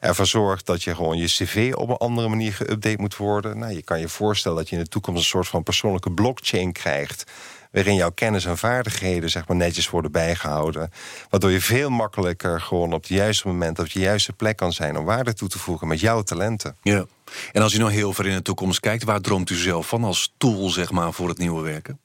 ervoor 0.00 0.26
zorgt 0.26 0.66
dat 0.66 0.82
je 0.82 0.94
gewoon 0.94 1.18
je 1.18 1.26
cv 1.26 1.72
op 1.76 1.88
een 1.88 1.96
andere 1.96 2.28
manier 2.28 2.58
geüpdate 2.62 2.96
moet 2.96 3.16
worden. 3.16 3.58
Nou, 3.58 3.72
je 3.72 3.82
kan 3.82 4.00
je 4.00 4.08
voorstellen 4.08 4.56
dat 4.56 4.68
je 4.68 4.76
in 4.76 4.82
de 4.82 4.88
toekomst 4.88 5.20
een 5.20 5.26
soort 5.26 5.48
van 5.48 5.62
persoonlijke 5.62 6.12
blockchain 6.12 6.72
krijgt 6.72 7.30
waarin 7.70 7.94
jouw 7.94 8.10
kennis 8.10 8.44
en 8.44 8.58
vaardigheden 8.58 9.30
zeg 9.30 9.48
maar, 9.48 9.56
netjes 9.56 9.90
worden 9.90 10.12
bijgehouden. 10.12 10.90
Waardoor 11.28 11.50
je 11.50 11.60
veel 11.60 11.90
makkelijker 11.90 12.60
gewoon 12.60 12.92
op 12.92 13.02
het 13.02 13.10
juiste 13.10 13.46
moment 13.46 13.78
op 13.78 13.86
je 13.86 14.00
juiste 14.00 14.32
plek 14.32 14.56
kan 14.56 14.72
zijn 14.72 14.98
om 14.98 15.04
waarde 15.04 15.34
toe 15.34 15.48
te 15.48 15.58
voegen 15.58 15.88
met 15.88 16.00
jouw 16.00 16.22
talenten. 16.22 16.76
Ja. 16.82 17.04
En 17.52 17.62
als 17.62 17.74
u 17.74 17.78
nou 17.78 17.92
heel 17.92 18.12
ver 18.12 18.26
in 18.26 18.34
de 18.34 18.42
toekomst 18.42 18.80
kijkt, 18.80 19.04
waar 19.04 19.20
droomt 19.20 19.50
u 19.50 19.54
zelf 19.54 19.88
van 19.88 20.04
als 20.04 20.34
tool 20.36 20.68
zeg 20.68 20.90
maar, 20.90 21.12
voor 21.12 21.28
het 21.28 21.38
nieuwe 21.38 21.62
werken? 21.62 22.00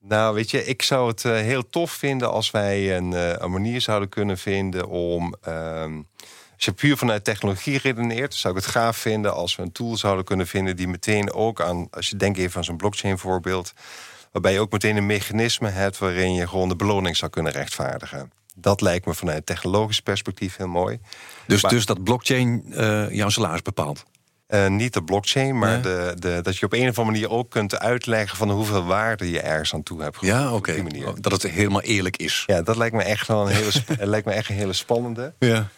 Nou, 0.00 0.34
weet 0.34 0.50
je, 0.50 0.64
ik 0.64 0.82
zou 0.82 1.08
het 1.08 1.24
uh, 1.24 1.32
heel 1.32 1.68
tof 1.68 1.90
vinden 1.90 2.30
als 2.30 2.50
wij 2.50 2.96
een, 2.96 3.10
uh, 3.10 3.32
een 3.32 3.50
manier 3.50 3.80
zouden 3.80 4.08
kunnen 4.08 4.38
vinden 4.38 4.88
om. 4.88 5.34
Uh, 5.48 5.84
als 6.54 6.66
je 6.66 6.72
puur 6.72 6.96
vanuit 6.96 7.24
technologie 7.24 7.78
redeneert, 7.78 8.34
zou 8.34 8.56
ik 8.56 8.62
het 8.62 8.70
gaaf 8.70 8.96
vinden 8.96 9.34
als 9.34 9.56
we 9.56 9.62
een 9.62 9.72
tool 9.72 9.96
zouden 9.96 10.24
kunnen 10.24 10.46
vinden 10.46 10.76
die 10.76 10.88
meteen 10.88 11.32
ook 11.32 11.60
aan, 11.60 11.88
als 11.90 12.08
je 12.08 12.16
denkt 12.16 12.38
even 12.38 12.56
aan 12.56 12.64
zo'n 12.64 12.76
blockchain 12.76 13.18
voorbeeld, 13.18 13.72
waarbij 14.32 14.52
je 14.52 14.60
ook 14.60 14.72
meteen 14.72 14.96
een 14.96 15.06
mechanisme 15.06 15.68
hebt 15.68 15.98
waarin 15.98 16.34
je 16.34 16.48
gewoon 16.48 16.68
de 16.68 16.76
beloning 16.76 17.16
zou 17.16 17.30
kunnen 17.30 17.52
rechtvaardigen. 17.52 18.32
Dat 18.54 18.80
lijkt 18.80 19.06
me 19.06 19.14
vanuit 19.14 19.46
technologisch 19.46 20.00
perspectief 20.00 20.56
heel 20.56 20.68
mooi. 20.68 20.98
Dus, 21.46 21.62
maar, 21.62 21.70
dus 21.70 21.86
dat 21.86 22.04
blockchain 22.04 22.64
uh, 22.68 23.10
jouw 23.10 23.28
salaris 23.28 23.62
bepaalt? 23.62 24.04
Uh, 24.48 24.66
niet 24.66 24.92
de 24.92 25.02
blockchain, 25.02 25.58
maar 25.58 25.70
nee. 25.70 25.80
de, 25.80 26.14
de, 26.18 26.38
dat 26.42 26.56
je 26.56 26.66
op 26.66 26.72
een 26.72 26.88
of 26.88 26.98
andere 26.98 27.04
manier 27.04 27.30
ook 27.30 27.50
kunt 27.50 27.78
uitleggen 27.78 28.36
van 28.36 28.50
hoeveel 28.50 28.84
waarde 28.84 29.30
je 29.30 29.40
ergens 29.40 29.74
aan 29.74 29.82
toe 29.82 30.02
hebt. 30.02 30.16
Ja, 30.20 30.52
oké. 30.54 30.80
Okay. 30.82 31.14
Dat 31.20 31.32
het 31.32 31.42
helemaal 31.42 31.82
eerlijk 31.82 32.16
is. 32.16 32.44
Ja, 32.46 32.62
dat 32.62 32.76
lijkt 32.76 32.94
me 32.94 33.02
echt 33.02 33.26
wel 33.26 33.48
een 33.48 33.54
hele, 33.54 33.70
lijkt 34.06 34.26
me 34.26 34.32
echt 34.32 34.48
een 34.48 34.54
hele 34.54 34.72
spannende. 34.72 35.32
Ja. 35.38 35.68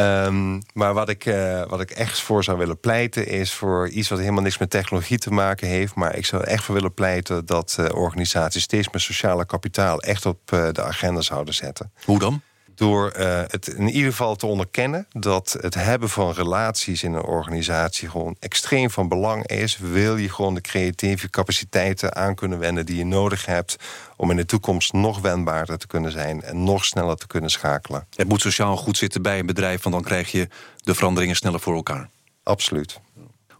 Um, 0.00 0.62
maar 0.72 0.94
wat 0.94 1.08
ik, 1.08 1.26
uh, 1.26 1.62
wat 1.68 1.80
ik 1.80 1.90
echt 1.90 2.20
voor 2.20 2.44
zou 2.44 2.58
willen 2.58 2.80
pleiten 2.80 3.26
is 3.26 3.52
voor 3.52 3.88
iets 3.88 4.08
wat 4.08 4.18
helemaal 4.18 4.42
niks 4.42 4.58
met 4.58 4.70
technologie 4.70 5.18
te 5.18 5.32
maken 5.32 5.68
heeft. 5.68 5.94
Maar 5.94 6.16
ik 6.16 6.26
zou 6.26 6.44
echt 6.44 6.64
voor 6.64 6.74
willen 6.74 6.94
pleiten 6.94 7.46
dat 7.46 7.76
uh, 7.80 7.86
organisaties 7.94 8.62
steeds 8.62 8.88
meer 8.90 9.00
sociale 9.00 9.46
kapitaal 9.46 10.00
echt 10.00 10.26
op 10.26 10.52
uh, 10.52 10.68
de 10.72 10.82
agenda 10.82 11.20
zouden 11.20 11.54
zetten. 11.54 11.92
Hoe 12.04 12.18
dan? 12.18 12.42
Door 12.74 13.12
uh, 13.16 13.42
het 13.46 13.68
in 13.68 13.88
ieder 13.88 14.10
geval 14.10 14.36
te 14.36 14.46
onderkennen 14.46 15.06
dat 15.12 15.56
het 15.60 15.74
hebben 15.74 16.08
van 16.08 16.32
relaties 16.32 17.02
in 17.02 17.12
een 17.12 17.22
organisatie 17.22 18.10
gewoon 18.10 18.36
extreem 18.38 18.90
van 18.90 19.08
belang 19.08 19.46
is. 19.46 19.78
Wil 19.78 20.16
je 20.16 20.28
gewoon 20.28 20.54
de 20.54 20.60
creatieve 20.60 21.30
capaciteiten 21.30 22.16
aan 22.16 22.34
kunnen 22.34 22.58
wenden 22.58 22.86
die 22.86 22.96
je 22.96 23.04
nodig 23.04 23.46
hebt 23.46 23.76
om 24.16 24.30
in 24.30 24.36
de 24.36 24.46
toekomst 24.46 24.92
nog 24.92 25.20
wendbaarder 25.20 25.78
te 25.78 25.86
kunnen 25.86 26.12
zijn 26.12 26.42
en 26.42 26.64
nog 26.64 26.84
sneller 26.84 27.16
te 27.16 27.26
kunnen 27.26 27.50
schakelen. 27.50 28.06
Het 28.16 28.28
moet 28.28 28.40
sociaal 28.40 28.76
goed 28.76 28.96
zitten 28.96 29.22
bij 29.22 29.38
een 29.38 29.46
bedrijf, 29.46 29.82
want 29.82 29.94
dan 29.94 30.04
krijg 30.04 30.32
je 30.32 30.48
de 30.76 30.94
veranderingen 30.94 31.36
sneller 31.36 31.60
voor 31.60 31.74
elkaar. 31.74 32.08
Absoluut. 32.42 33.00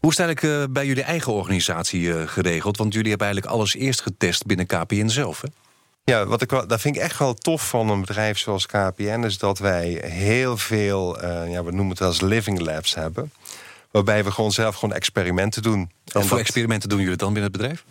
Hoe 0.00 0.10
is 0.10 0.16
het 0.16 0.26
eigenlijk 0.26 0.72
bij 0.72 0.86
jullie 0.86 1.02
eigen 1.02 1.32
organisatie 1.32 2.00
uh, 2.00 2.22
geregeld? 2.26 2.76
Want 2.76 2.92
jullie 2.92 3.08
hebben 3.08 3.26
eigenlijk 3.26 3.56
alles 3.56 3.74
eerst 3.74 4.00
getest 4.00 4.46
binnen 4.46 4.66
KPN 4.66 5.08
zelf, 5.08 5.40
hè? 5.40 5.48
Ja, 6.10 6.26
wat 6.26 6.42
ik 6.42 6.50
wel, 6.50 6.66
dat 6.66 6.80
vind 6.80 6.96
ik 6.96 7.02
echt 7.02 7.18
wel 7.18 7.34
tof 7.34 7.68
van 7.68 7.90
een 7.90 8.00
bedrijf 8.00 8.38
zoals 8.38 8.66
KPN... 8.66 9.22
is 9.24 9.38
dat 9.38 9.58
wij 9.58 10.02
heel 10.04 10.56
veel, 10.56 11.24
uh, 11.24 11.50
ja, 11.52 11.64
we 11.64 11.70
noemen 11.70 11.88
het 11.88 12.00
als 12.00 12.20
living 12.20 12.60
labs 12.60 12.94
hebben... 12.94 13.32
waarbij 13.90 14.24
we 14.24 14.30
gewoon 14.30 14.52
zelf 14.52 14.74
gewoon 14.74 14.94
experimenten 14.94 15.62
doen. 15.62 15.90
Wat 16.04 16.26
voor 16.26 16.38
experimenten 16.38 16.88
doen 16.88 17.00
jullie 17.00 17.16
dan 17.16 17.32
binnen 17.32 17.52
het 17.52 17.60
bedrijf? 17.60 17.84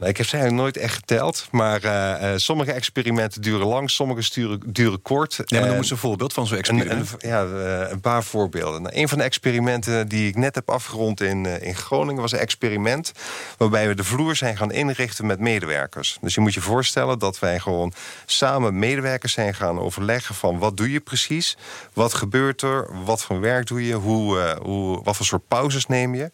Nou, 0.00 0.12
ik 0.12 0.18
heb 0.18 0.26
ze 0.26 0.36
eigenlijk 0.36 0.62
nooit 0.62 0.84
echt 0.84 0.94
geteld. 0.94 1.48
Maar 1.50 1.84
uh, 1.84 2.32
sommige 2.36 2.72
experimenten 2.72 3.42
duren 3.42 3.66
lang, 3.66 3.90
sommige 3.90 4.22
sturen, 4.22 4.60
duren 4.66 5.02
kort. 5.02 5.42
Ja, 5.44 5.58
maar 5.58 5.68
dan 5.68 5.76
moet 5.76 5.90
een 5.90 5.96
voorbeeld 5.96 6.32
van 6.32 6.46
zo'n 6.46 6.58
experiment. 6.58 7.16
Een, 7.18 7.28
ja, 7.28 7.44
uh, 7.44 7.90
een 7.90 8.00
paar 8.00 8.24
voorbeelden. 8.24 8.82
Nou, 8.82 8.96
een 8.96 9.08
van 9.08 9.18
de 9.18 9.24
experimenten 9.24 10.08
die 10.08 10.28
ik 10.28 10.36
net 10.36 10.54
heb 10.54 10.70
afgerond 10.70 11.20
in, 11.20 11.46
in 11.46 11.74
Groningen... 11.74 12.20
was 12.20 12.32
een 12.32 12.38
experiment 12.38 13.12
waarbij 13.56 13.88
we 13.88 13.94
de 13.94 14.04
vloer 14.04 14.36
zijn 14.36 14.56
gaan 14.56 14.72
inrichten 14.72 15.26
met 15.26 15.38
medewerkers. 15.38 16.18
Dus 16.20 16.34
je 16.34 16.40
moet 16.40 16.54
je 16.54 16.60
voorstellen 16.60 17.18
dat 17.18 17.38
wij 17.38 17.58
gewoon 17.58 17.92
samen 18.26 18.78
medewerkers 18.78 19.32
zijn 19.32 19.54
gaan 19.54 19.78
overleggen... 19.78 20.34
van 20.34 20.58
wat 20.58 20.76
doe 20.76 20.92
je 20.92 21.00
precies, 21.00 21.56
wat 21.92 22.14
gebeurt 22.14 22.62
er, 22.62 22.88
wat 23.04 23.22
voor 23.22 23.40
werk 23.40 23.66
doe 23.66 23.86
je... 23.86 23.94
Hoe, 23.94 24.56
hoe, 24.62 25.00
wat 25.02 25.16
voor 25.16 25.26
soort 25.26 25.48
pauzes 25.48 25.86
neem 25.86 26.14
je... 26.14 26.30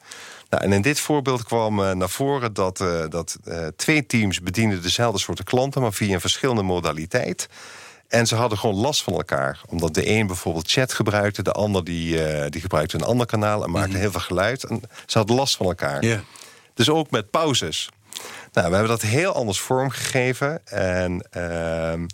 Nou, 0.49 0.63
en 0.63 0.73
in 0.73 0.83
dit 0.83 1.01
voorbeeld 1.01 1.45
kwam 1.45 1.81
uh, 1.81 1.91
naar 1.91 2.09
voren 2.09 2.53
dat, 2.53 2.81
uh, 2.81 3.05
dat 3.09 3.39
uh, 3.45 3.67
twee 3.77 4.07
teams 4.07 4.41
bedienden 4.41 4.83
dezelfde 4.83 5.19
soorten 5.19 5.45
klanten, 5.45 5.83
maar 5.83 5.93
via 5.93 6.15
een 6.15 6.21
verschillende 6.21 6.63
modaliteit. 6.63 7.49
En 8.09 8.27
ze 8.27 8.35
hadden 8.35 8.59
gewoon 8.59 8.77
last 8.77 9.03
van 9.03 9.13
elkaar. 9.13 9.61
Omdat 9.69 9.95
de 9.95 10.09
een 10.09 10.27
bijvoorbeeld 10.27 10.71
chat 10.71 10.93
gebruikte, 10.93 11.43
de 11.43 11.53
ander 11.53 11.85
die, 11.85 12.21
die 12.51 12.61
gebruikte 12.61 12.97
een 12.97 13.05
ander 13.05 13.27
kanaal 13.27 13.65
en 13.65 13.71
maakte 13.71 13.87
mm 13.87 13.93
-hmm. 13.93 14.03
heel 14.03 14.11
veel 14.11 14.21
geluid. 14.21 14.65
En 14.65 14.83
ze 15.07 15.19
hadden 15.19 15.37
last 15.37 15.57
van 15.57 15.67
elkaar. 15.67 16.05
Yeah. 16.05 16.21
Dus 16.75 16.91
ook 16.91 17.11
met 17.11 17.31
pauzes. 17.31 17.89
Nou, 18.53 18.69
we 18.69 18.75
hebben 18.75 18.89
dat 18.99 19.03
heel 19.03 19.33
anders 19.33 19.61
vormgegeven. 19.61 20.67
En 20.67 21.27
ehm, 21.31 22.07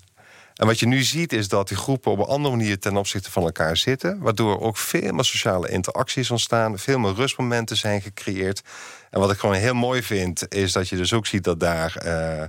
en 0.62 0.69
wat 0.69 0.81
je 0.81 0.87
nu 0.87 1.02
ziet 1.02 1.33
is 1.33 1.49
dat 1.49 1.69
die 1.69 1.76
groepen 1.76 2.12
op 2.12 2.19
een 2.19 2.25
andere 2.25 2.57
manier 2.57 2.78
ten 2.78 2.97
opzichte 2.97 3.31
van 3.31 3.42
elkaar 3.42 3.76
zitten. 3.76 4.19
Waardoor 4.19 4.61
ook 4.61 4.76
veel 4.76 5.12
meer 5.12 5.25
sociale 5.25 5.69
interacties 5.69 6.31
ontstaan. 6.31 6.78
Veel 6.78 6.99
meer 6.99 7.14
rustmomenten 7.14 7.76
zijn 7.76 8.02
gecreëerd. 8.02 8.62
En 9.11 9.21
wat 9.21 9.31
ik 9.31 9.38
gewoon 9.38 9.54
heel 9.54 9.75
mooi 9.75 10.02
vind, 10.02 10.54
is 10.54 10.73
dat 10.73 10.88
je 10.88 10.97
dus 10.97 11.12
ook 11.12 11.26
ziet 11.26 11.45
dat 11.45 11.61
daar 11.61 12.02
uh, 12.07 12.42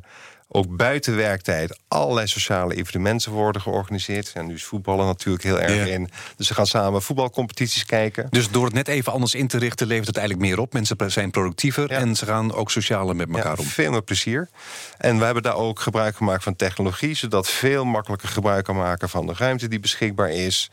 ook 0.53 0.75
buiten 0.77 1.15
werktijd 1.15 1.79
allerlei 1.87 2.27
sociale 2.27 2.75
evenementen 2.75 3.31
worden 3.31 3.61
georganiseerd. 3.61 4.31
En 4.33 4.45
nu 4.45 4.53
is 4.53 4.63
voetballen 4.63 5.05
natuurlijk 5.05 5.43
heel 5.43 5.59
erg 5.59 5.87
ja. 5.87 5.93
in. 5.93 6.09
Dus 6.35 6.47
ze 6.47 6.53
gaan 6.53 6.67
samen 6.67 7.01
voetbalcompetities 7.01 7.85
kijken. 7.85 8.27
Dus 8.29 8.51
door 8.51 8.65
het 8.65 8.73
net 8.73 8.87
even 8.87 9.11
anders 9.11 9.33
in 9.33 9.47
te 9.47 9.57
richten, 9.57 9.87
levert 9.87 10.07
het 10.07 10.17
eigenlijk 10.17 10.49
meer 10.49 10.59
op. 10.59 10.73
Mensen 10.73 11.11
zijn 11.11 11.31
productiever 11.31 11.91
ja. 11.91 11.97
en 11.97 12.15
ze 12.15 12.25
gaan 12.25 12.53
ook 12.53 12.71
socialer 12.71 13.15
met 13.15 13.27
elkaar 13.27 13.55
ja, 13.55 13.57
om. 13.57 13.65
Veel 13.65 13.91
meer 13.91 14.03
plezier. 14.03 14.49
En 14.97 15.17
we 15.17 15.25
hebben 15.25 15.43
daar 15.43 15.55
ook 15.55 15.79
gebruik 15.79 16.15
gemaakt 16.15 16.43
van 16.43 16.55
technologie, 16.55 17.15
zodat 17.15 17.49
veel 17.49 17.85
makkelijker 17.85 18.29
gebruik 18.29 18.65
kan 18.65 18.75
maken 18.75 19.09
van 19.09 19.27
de 19.27 19.33
ruimte 19.37 19.67
die 19.67 19.79
beschikbaar 19.79 20.31
is. 20.31 20.71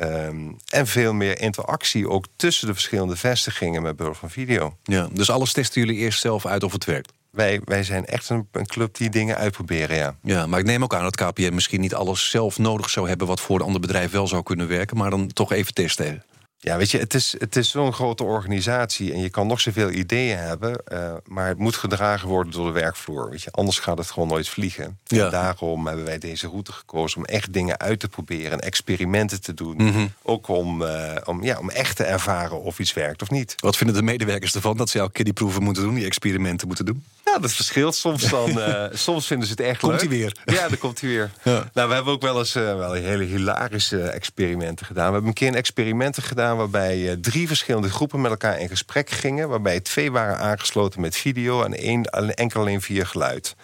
Um, 0.00 0.56
en 0.68 0.86
veel 0.86 1.12
meer 1.12 1.40
interactie 1.40 2.08
ook 2.08 2.24
tussen 2.36 2.66
de 2.66 2.72
verschillende 2.72 3.16
vestigingen 3.16 3.82
met 3.82 3.96
behulp 3.96 4.16
van 4.16 4.30
video. 4.30 4.76
Ja, 4.82 5.08
dus 5.12 5.30
alles 5.30 5.52
testen 5.52 5.80
jullie 5.80 5.96
eerst 5.96 6.20
zelf 6.20 6.46
uit 6.46 6.62
of 6.62 6.72
het 6.72 6.84
werkt? 6.84 7.12
Wij, 7.30 7.60
wij 7.64 7.82
zijn 7.82 8.06
echt 8.06 8.28
een, 8.28 8.48
een, 8.52 8.66
club 8.66 8.96
die 8.96 9.10
dingen 9.10 9.36
uitproberen, 9.36 9.96
ja. 9.96 10.16
Ja, 10.22 10.46
maar 10.46 10.58
ik 10.58 10.66
neem 10.66 10.82
ook 10.82 10.94
aan 10.94 11.02
dat 11.02 11.16
KPN 11.16 11.54
misschien 11.54 11.80
niet 11.80 11.94
alles 11.94 12.30
zelf 12.30 12.58
nodig 12.58 12.90
zou 12.90 13.08
hebben... 13.08 13.26
wat 13.26 13.40
voor 13.40 13.56
een 13.56 13.66
ander 13.66 13.80
bedrijf 13.80 14.10
wel 14.10 14.26
zou 14.26 14.42
kunnen 14.42 14.68
werken... 14.68 14.96
maar 14.96 15.10
dan 15.10 15.26
toch 15.26 15.52
even 15.52 15.74
testen. 15.74 16.22
Ja, 16.60 16.76
weet 16.76 16.90
je, 16.90 16.98
het 16.98 17.14
is, 17.14 17.34
het 17.38 17.56
is 17.56 17.70
zo'n 17.70 17.92
grote 17.92 18.24
organisatie... 18.24 19.12
en 19.12 19.20
je 19.20 19.28
kan 19.28 19.46
nog 19.46 19.60
zoveel 19.60 19.90
ideeën 19.90 20.38
hebben... 20.38 20.82
Uh, 20.92 21.14
maar 21.24 21.48
het 21.48 21.58
moet 21.58 21.76
gedragen 21.76 22.28
worden 22.28 22.52
door 22.52 22.66
de 22.66 22.80
werkvloer. 22.80 23.30
Weet 23.30 23.42
je, 23.42 23.50
anders 23.50 23.78
gaat 23.78 23.98
het 23.98 24.10
gewoon 24.10 24.28
nooit 24.28 24.48
vliegen. 24.48 24.98
Ja. 25.04 25.24
En 25.24 25.30
daarom 25.30 25.86
hebben 25.86 26.04
wij 26.04 26.18
deze 26.18 26.48
route 26.48 26.72
gekozen... 26.72 27.18
om 27.18 27.24
echt 27.24 27.52
dingen 27.52 27.78
uit 27.78 28.00
te 28.00 28.08
proberen 28.08 28.52
en 28.52 28.60
experimenten 28.60 29.40
te 29.40 29.54
doen. 29.54 29.76
Mm 29.76 29.92
-hmm. 29.92 30.12
Ook 30.22 30.48
om, 30.48 30.82
uh, 30.82 31.16
om, 31.24 31.44
ja, 31.44 31.58
om 31.58 31.70
echt 31.70 31.96
te 31.96 32.04
ervaren 32.04 32.62
of 32.62 32.78
iets 32.78 32.92
werkt 32.92 33.22
of 33.22 33.30
niet. 33.30 33.54
Wat 33.56 33.76
vinden 33.76 33.96
de 33.96 34.02
medewerkers 34.02 34.54
ervan 34.54 34.76
dat 34.76 34.88
ze 34.88 34.98
elke 34.98 35.12
keer 35.12 35.24
die 35.24 35.34
proeven 35.34 35.62
moeten 35.62 35.82
doen... 35.82 35.94
die 35.94 36.06
experimenten 36.06 36.66
moeten 36.66 36.84
doen? 36.86 37.04
Ja, 37.38 37.44
dat 37.44 37.52
verschilt. 37.52 37.94
Soms, 37.94 38.28
dan, 38.30 38.58
uh, 38.58 38.84
soms 38.92 39.26
vinden 39.26 39.46
ze 39.46 39.52
het 39.52 39.62
echt 39.62 39.80
komt 39.80 39.92
leuk. 39.92 40.00
Komt 40.00 40.10
hij 40.10 40.20
weer? 40.20 40.36
Ja, 40.44 40.68
dan 40.68 40.78
komt 40.78 41.00
hij 41.00 41.10
weer. 41.10 41.30
Ja. 41.42 41.70
Nou, 41.72 41.88
we 41.88 41.94
hebben 41.94 42.12
ook 42.12 42.22
wel 42.22 42.38
eens 42.38 42.56
uh, 42.56 42.76
wel 42.76 42.92
hele 42.92 43.24
hilarische 43.24 44.02
experimenten 44.02 44.86
gedaan. 44.86 45.06
We 45.06 45.12
hebben 45.12 45.28
een 45.28 45.34
keer 45.34 45.48
een 45.48 45.54
experimenten 45.54 46.22
gedaan... 46.22 46.56
waarbij 46.56 46.98
uh, 46.98 47.12
drie 47.12 47.46
verschillende 47.46 47.90
groepen 47.90 48.20
met 48.20 48.30
elkaar 48.30 48.60
in 48.60 48.68
gesprek 48.68 49.10
gingen... 49.10 49.48
waarbij 49.48 49.80
twee 49.80 50.12
waren 50.12 50.38
aangesloten 50.38 51.00
met 51.00 51.16
video... 51.16 51.62
en 51.62 51.74
één 51.74 52.04
enkel 52.34 52.60
alleen 52.60 52.80
via 52.80 53.04
geluid. 53.04 53.56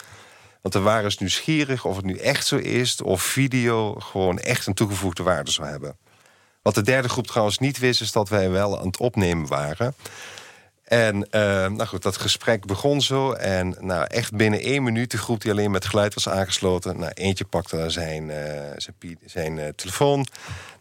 Want 0.63 0.75
we 0.75 0.81
waren 0.81 1.05
dus 1.05 1.19
nieuwsgierig 1.19 1.85
of 1.85 1.97
het 1.97 2.05
nu 2.05 2.17
echt 2.17 2.47
zo 2.47 2.57
is... 2.57 3.03
of 3.03 3.23
video 3.23 3.95
gewoon 3.95 4.39
echt 4.39 4.67
een 4.67 4.75
toegevoegde 4.75 5.23
waarde 5.23 5.51
zou 5.51 5.69
hebben. 5.69 5.97
Wat 6.63 6.75
de 6.75 6.83
derde 6.83 7.09
groep 7.09 7.27
trouwens 7.27 7.59
niet 7.59 7.79
wist... 7.79 8.01
is 8.01 8.13
dat 8.13 8.29
wij 8.29 8.51
wel 8.51 8.79
aan 8.79 8.87
het 8.87 8.99
opnemen 8.99 9.47
waren... 9.47 9.95
En 10.85 11.16
uh, 11.16 11.23
nou 11.66 11.87
goed, 11.87 12.03
dat 12.03 12.16
gesprek 12.16 12.66
begon 12.66 13.03
zo. 13.03 13.33
En 13.33 13.77
nou, 13.81 14.07
echt 14.09 14.37
binnen 14.37 14.61
één 14.61 14.83
minuut, 14.83 15.11
de 15.11 15.18
groep 15.18 15.40
die 15.40 15.51
alleen 15.51 15.70
met 15.70 15.85
geluid 15.85 16.14
was 16.14 16.29
aangesloten... 16.29 16.99
Nou, 16.99 17.12
eentje 17.14 17.44
pakte 17.44 17.90
zijn, 17.90 18.29
uh, 18.29 18.37
zijn, 18.77 19.18
zijn 19.25 19.57
uh, 19.57 19.68
telefoon. 19.68 20.27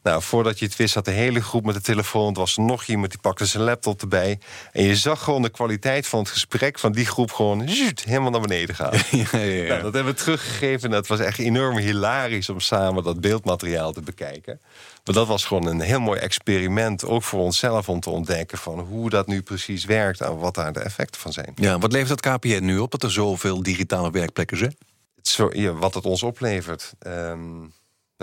Nou, 0.03 0.21
voordat 0.21 0.59
je 0.59 0.65
het 0.65 0.75
wist, 0.75 0.93
had 0.93 1.05
de 1.05 1.11
hele 1.11 1.41
groep 1.41 1.65
met 1.65 1.75
de 1.75 1.81
telefoon. 1.81 2.33
Er 2.33 2.39
was 2.39 2.57
nog 2.57 2.85
iemand 2.85 3.11
die 3.11 3.19
pakte 3.19 3.45
zijn 3.45 3.63
laptop 3.63 4.01
erbij. 4.01 4.39
En 4.71 4.83
je 4.83 4.95
zag 4.95 5.23
gewoon 5.23 5.41
de 5.41 5.49
kwaliteit 5.49 6.07
van 6.07 6.19
het 6.19 6.29
gesprek 6.29 6.79
van 6.79 6.91
die 6.91 7.05
groep... 7.05 7.31
gewoon 7.31 7.67
helemaal 8.05 8.31
naar 8.31 8.41
beneden 8.41 8.75
gaan. 8.75 8.91
Ja, 9.11 9.27
ja, 9.31 9.39
ja. 9.39 9.67
Nou, 9.67 9.81
dat 9.81 9.93
hebben 9.93 10.13
we 10.13 10.19
teruggegeven. 10.19 10.83
En 10.83 10.91
dat 10.91 11.07
was 11.07 11.19
echt 11.19 11.39
enorm 11.39 11.77
hilarisch 11.77 12.49
om 12.49 12.59
samen 12.59 13.03
dat 13.03 13.21
beeldmateriaal 13.21 13.91
te 13.91 14.01
bekijken. 14.01 14.59
Maar 15.03 15.15
dat 15.15 15.27
was 15.27 15.45
gewoon 15.45 15.67
een 15.67 15.79
heel 15.79 15.99
mooi 15.99 16.19
experiment, 16.19 17.05
ook 17.05 17.23
voor 17.23 17.39
onszelf... 17.39 17.89
om 17.89 17.99
te 17.99 18.09
ontdekken 18.09 18.57
van 18.57 18.79
hoe 18.79 19.09
dat 19.09 19.27
nu 19.27 19.41
precies 19.41 19.85
werkt... 19.85 20.21
en 20.21 20.37
wat 20.37 20.55
daar 20.55 20.73
de 20.73 20.79
effecten 20.79 21.21
van 21.21 21.33
zijn. 21.33 21.51
Ja, 21.55 21.79
wat 21.79 21.91
levert 21.91 22.23
dat 22.23 22.35
KPN 22.37 22.63
nu 22.63 22.77
op, 22.77 22.91
dat 22.91 23.03
er 23.03 23.11
zoveel 23.11 23.63
digitale 23.63 24.11
werkplekken 24.11 24.57
zijn? 24.57 24.75
Het 25.15 25.27
zo, 25.27 25.49
ja, 25.53 25.71
wat 25.71 25.93
het 25.93 26.05
ons 26.05 26.23
oplevert... 26.23 26.93
Um, 27.07 27.73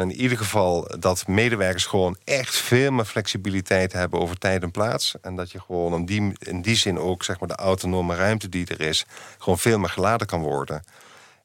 in 0.01 0.13
ieder 0.13 0.39
geval 0.39 0.91
dat 0.99 1.27
medewerkers 1.27 1.87
gewoon 1.87 2.17
echt 2.25 2.57
veel 2.57 2.91
meer 2.91 3.05
flexibiliteit 3.05 3.93
hebben 3.93 4.21
over 4.21 4.39
tijd 4.39 4.63
en 4.63 4.71
plaats. 4.71 5.15
En 5.23 5.37
dat 5.37 5.51
je 5.51 5.61
gewoon 5.61 5.95
in 5.95 6.07
die, 6.07 6.33
in 6.39 6.63
die 6.63 6.77
zin 6.77 6.99
ook 6.99 7.25
zeg 7.25 7.41
maar, 7.41 7.49
de 7.49 7.55
autonome 7.55 8.15
ruimte 8.15 8.49
die 8.49 8.67
er 8.67 8.81
is... 8.81 9.05
gewoon 9.39 9.59
veel 9.59 9.79
meer 9.79 9.89
geladen 9.89 10.27
kan 10.27 10.41
worden. 10.41 10.83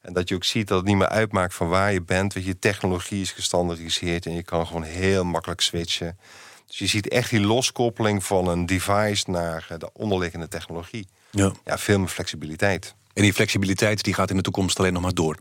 En 0.02 0.12
dat 0.12 0.28
je 0.28 0.34
ook 0.34 0.44
ziet 0.44 0.68
dat 0.68 0.78
het 0.78 0.86
niet 0.86 0.96
meer 0.96 1.08
uitmaakt 1.08 1.54
van 1.54 1.68
waar 1.68 1.92
je 1.92 2.02
bent. 2.02 2.32
Weet 2.32 2.44
je, 2.44 2.58
technologie 2.58 3.20
is 3.20 3.32
gestandardiseerd 3.32 4.26
en 4.26 4.34
je 4.34 4.42
kan 4.42 4.66
gewoon 4.66 4.82
heel 4.82 5.24
makkelijk 5.24 5.60
switchen. 5.60 6.18
Dus 6.66 6.78
je 6.78 6.86
ziet 6.86 7.08
echt 7.08 7.30
die 7.30 7.40
loskoppeling 7.40 8.24
van 8.24 8.48
een 8.48 8.66
device 8.66 9.30
naar 9.30 9.66
de 9.78 9.90
onderliggende 9.92 10.48
technologie. 10.48 11.06
Ja. 11.30 11.52
ja, 11.64 11.78
veel 11.78 11.98
meer 11.98 12.08
flexibiliteit. 12.08 12.94
En 13.12 13.22
die 13.22 13.32
flexibiliteit 13.32 14.02
die 14.02 14.14
gaat 14.14 14.30
in 14.30 14.36
de 14.36 14.42
toekomst 14.42 14.78
alleen 14.78 14.92
nog 14.92 15.02
maar 15.02 15.14
door. 15.14 15.36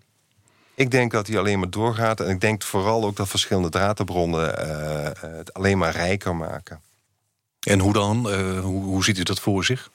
Ik 0.75 0.91
denk 0.91 1.11
dat 1.11 1.25
die 1.25 1.37
alleen 1.37 1.59
maar 1.59 1.69
doorgaat. 1.69 2.19
En 2.19 2.29
ik 2.29 2.41
denk 2.41 2.63
vooral 2.63 3.03
ook 3.03 3.15
dat 3.15 3.27
verschillende 3.27 3.69
draadbronnen 3.69 4.67
uh, 4.67 5.37
het 5.37 5.53
alleen 5.53 5.77
maar 5.77 5.91
rijker 5.91 6.35
maken. 6.35 6.81
En 7.59 7.79
hoe 7.79 7.93
dan? 7.93 8.27
Uh, 8.29 8.59
hoe, 8.59 8.83
hoe 8.83 9.03
ziet 9.03 9.17
u 9.17 9.23
dat 9.23 9.39
voor 9.39 9.65
zich? 9.65 9.89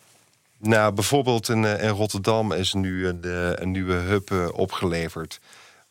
Nou, 0.59 0.93
bijvoorbeeld 0.93 1.49
in, 1.49 1.65
in 1.65 1.89
Rotterdam 1.89 2.53
is 2.53 2.73
nu 2.73 3.07
een, 3.07 3.21
een 3.63 3.71
nieuwe 3.71 3.95
hub 3.95 4.53
opgeleverd. 4.53 5.41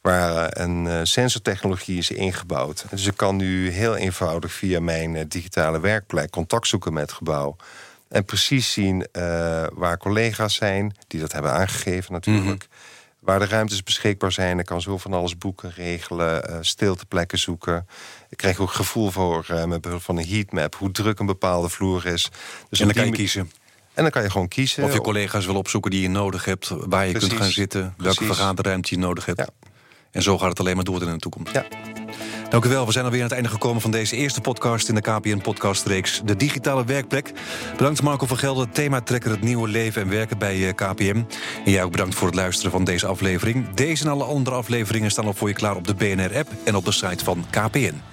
Waar 0.02 0.58
een 0.58 1.08
sensortechnologie 1.08 1.98
is 1.98 2.12
ingebouwd. 2.12 2.86
Dus 2.90 3.06
ik 3.06 3.18
kan 3.18 3.36
nu 3.36 3.70
heel 3.70 3.96
eenvoudig 3.96 4.52
via 4.52 4.80
mijn 4.80 5.28
digitale 5.28 5.80
werkplek 5.80 6.30
contact 6.30 6.68
zoeken 6.68 6.94
met 6.94 7.02
het 7.02 7.12
gebouw. 7.12 7.56
En 8.08 8.26
precies 8.26 8.72
zien 8.72 9.08
waar 9.74 9.98
collega's 9.98 10.56
zijn, 10.56 10.96
die 11.08 11.20
dat 11.20 11.32
hebben 11.32 11.52
aangegeven 11.52 12.14
natuurlijk. 12.14 12.46
Mm 12.46 12.52
-hmm 12.52 12.79
waar 13.20 13.40
de 13.40 13.46
ruimtes 13.46 13.84
beschikbaar 13.84 14.32
zijn. 14.32 14.60
Ik 14.60 14.66
kan 14.66 14.82
zo 14.82 14.98
van 14.98 15.14
alles 15.14 15.38
boeken, 15.38 15.72
regelen, 15.76 16.50
uh, 16.50 16.58
stilteplekken 16.62 17.40
zoeken. 17.40 17.88
Ik 18.30 18.38
krijg 18.38 18.60
ook 18.60 18.72
gevoel 18.72 19.12
voor, 19.12 19.48
uh, 19.52 19.64
met 19.64 19.82
behulp 19.82 20.02
van 20.02 20.18
een 20.18 20.28
heatmap... 20.28 20.76
hoe 20.76 20.92
druk 20.92 21.20
een 21.20 21.26
bepaalde 21.26 21.70
vloer 21.70 22.06
is. 22.06 22.30
Dus 22.70 22.80
en 22.80 22.86
dan 22.86 22.96
kan 22.96 23.06
je 23.06 23.12
kiezen. 23.12 23.52
En 23.94 24.04
dan 24.04 24.12
kan 24.12 24.24
je 24.24 24.30
gewoon 24.30 24.48
kiezen. 24.48 24.84
Of 24.84 24.94
je 24.94 25.02
collega's 25.02 25.46
wil 25.46 25.56
opzoeken 25.56 25.92
die 25.92 26.02
je 26.02 26.10
nodig 26.10 26.46
hebt... 26.46 26.70
waar 26.70 27.06
je 27.06 27.12
Precies. 27.12 27.30
kunt 27.30 27.42
gaan 27.42 27.52
zitten, 27.52 27.94
welke 27.98 28.24
vergaderruimte 28.24 28.96
je 28.96 29.02
nodig 29.02 29.26
hebt. 29.26 29.40
Ja. 29.40 29.48
En 30.12 30.22
zo 30.22 30.38
gaat 30.38 30.50
het 30.50 30.60
alleen 30.60 30.76
maar 30.76 30.86
door 30.86 31.02
in 31.02 31.12
de 31.14 31.18
toekomst. 31.18 31.54
Ja. 31.54 31.66
Dank 32.50 32.66
u 32.66 32.70
wel. 32.70 32.86
We 32.86 32.92
zijn 32.92 33.06
alweer 33.06 33.20
aan 33.20 33.28
het 33.28 33.36
einde 33.36 33.50
gekomen 33.50 33.82
van 33.82 33.92
deze 33.92 34.16
eerste 34.16 34.42
podcast 34.42 34.90
in 34.90 34.96
de 34.96 35.02
KPN-podcastreeks 35.02 36.22
De 36.26 36.36
Digitale 36.36 36.86
Werkplek. 36.86 37.34
Bedankt 37.78 38.02
Marco 38.02 38.26
van 38.26 38.38
Gelder, 38.38 38.70
thematrekker 38.70 39.32
Het 39.32 39.42
Nieuwe 39.42 39.68
Leven 39.68 40.02
en 40.02 40.10
Werken 40.10 40.38
bij 40.38 40.68
eh, 40.68 40.76
KPN. 40.76 41.28
En 41.66 41.72
jij 41.72 41.84
ook 41.84 41.92
bedankt 41.92 42.16
voor 42.16 42.28
het 42.28 42.36
luisteren 42.36 42.72
van 42.72 42.84
deze 42.84 43.08
aflevering. 43.08 43.74
Deze 43.74 44.04
en 44.04 44.12
alle 44.12 44.24
andere 44.24 44.56
afleveringen 44.56 45.12
staan 45.12 45.26
al 45.26 45.34
voor 45.34 45.48
je 45.48 45.54
klaar 45.54 45.76
op 45.76 45.88
de 45.88 45.96
BNR-app 45.96 46.50
en 46.64 46.76
op 46.76 46.86
de 46.86 46.92
site 46.92 47.24
van 47.24 47.46
KPN. 47.50 48.09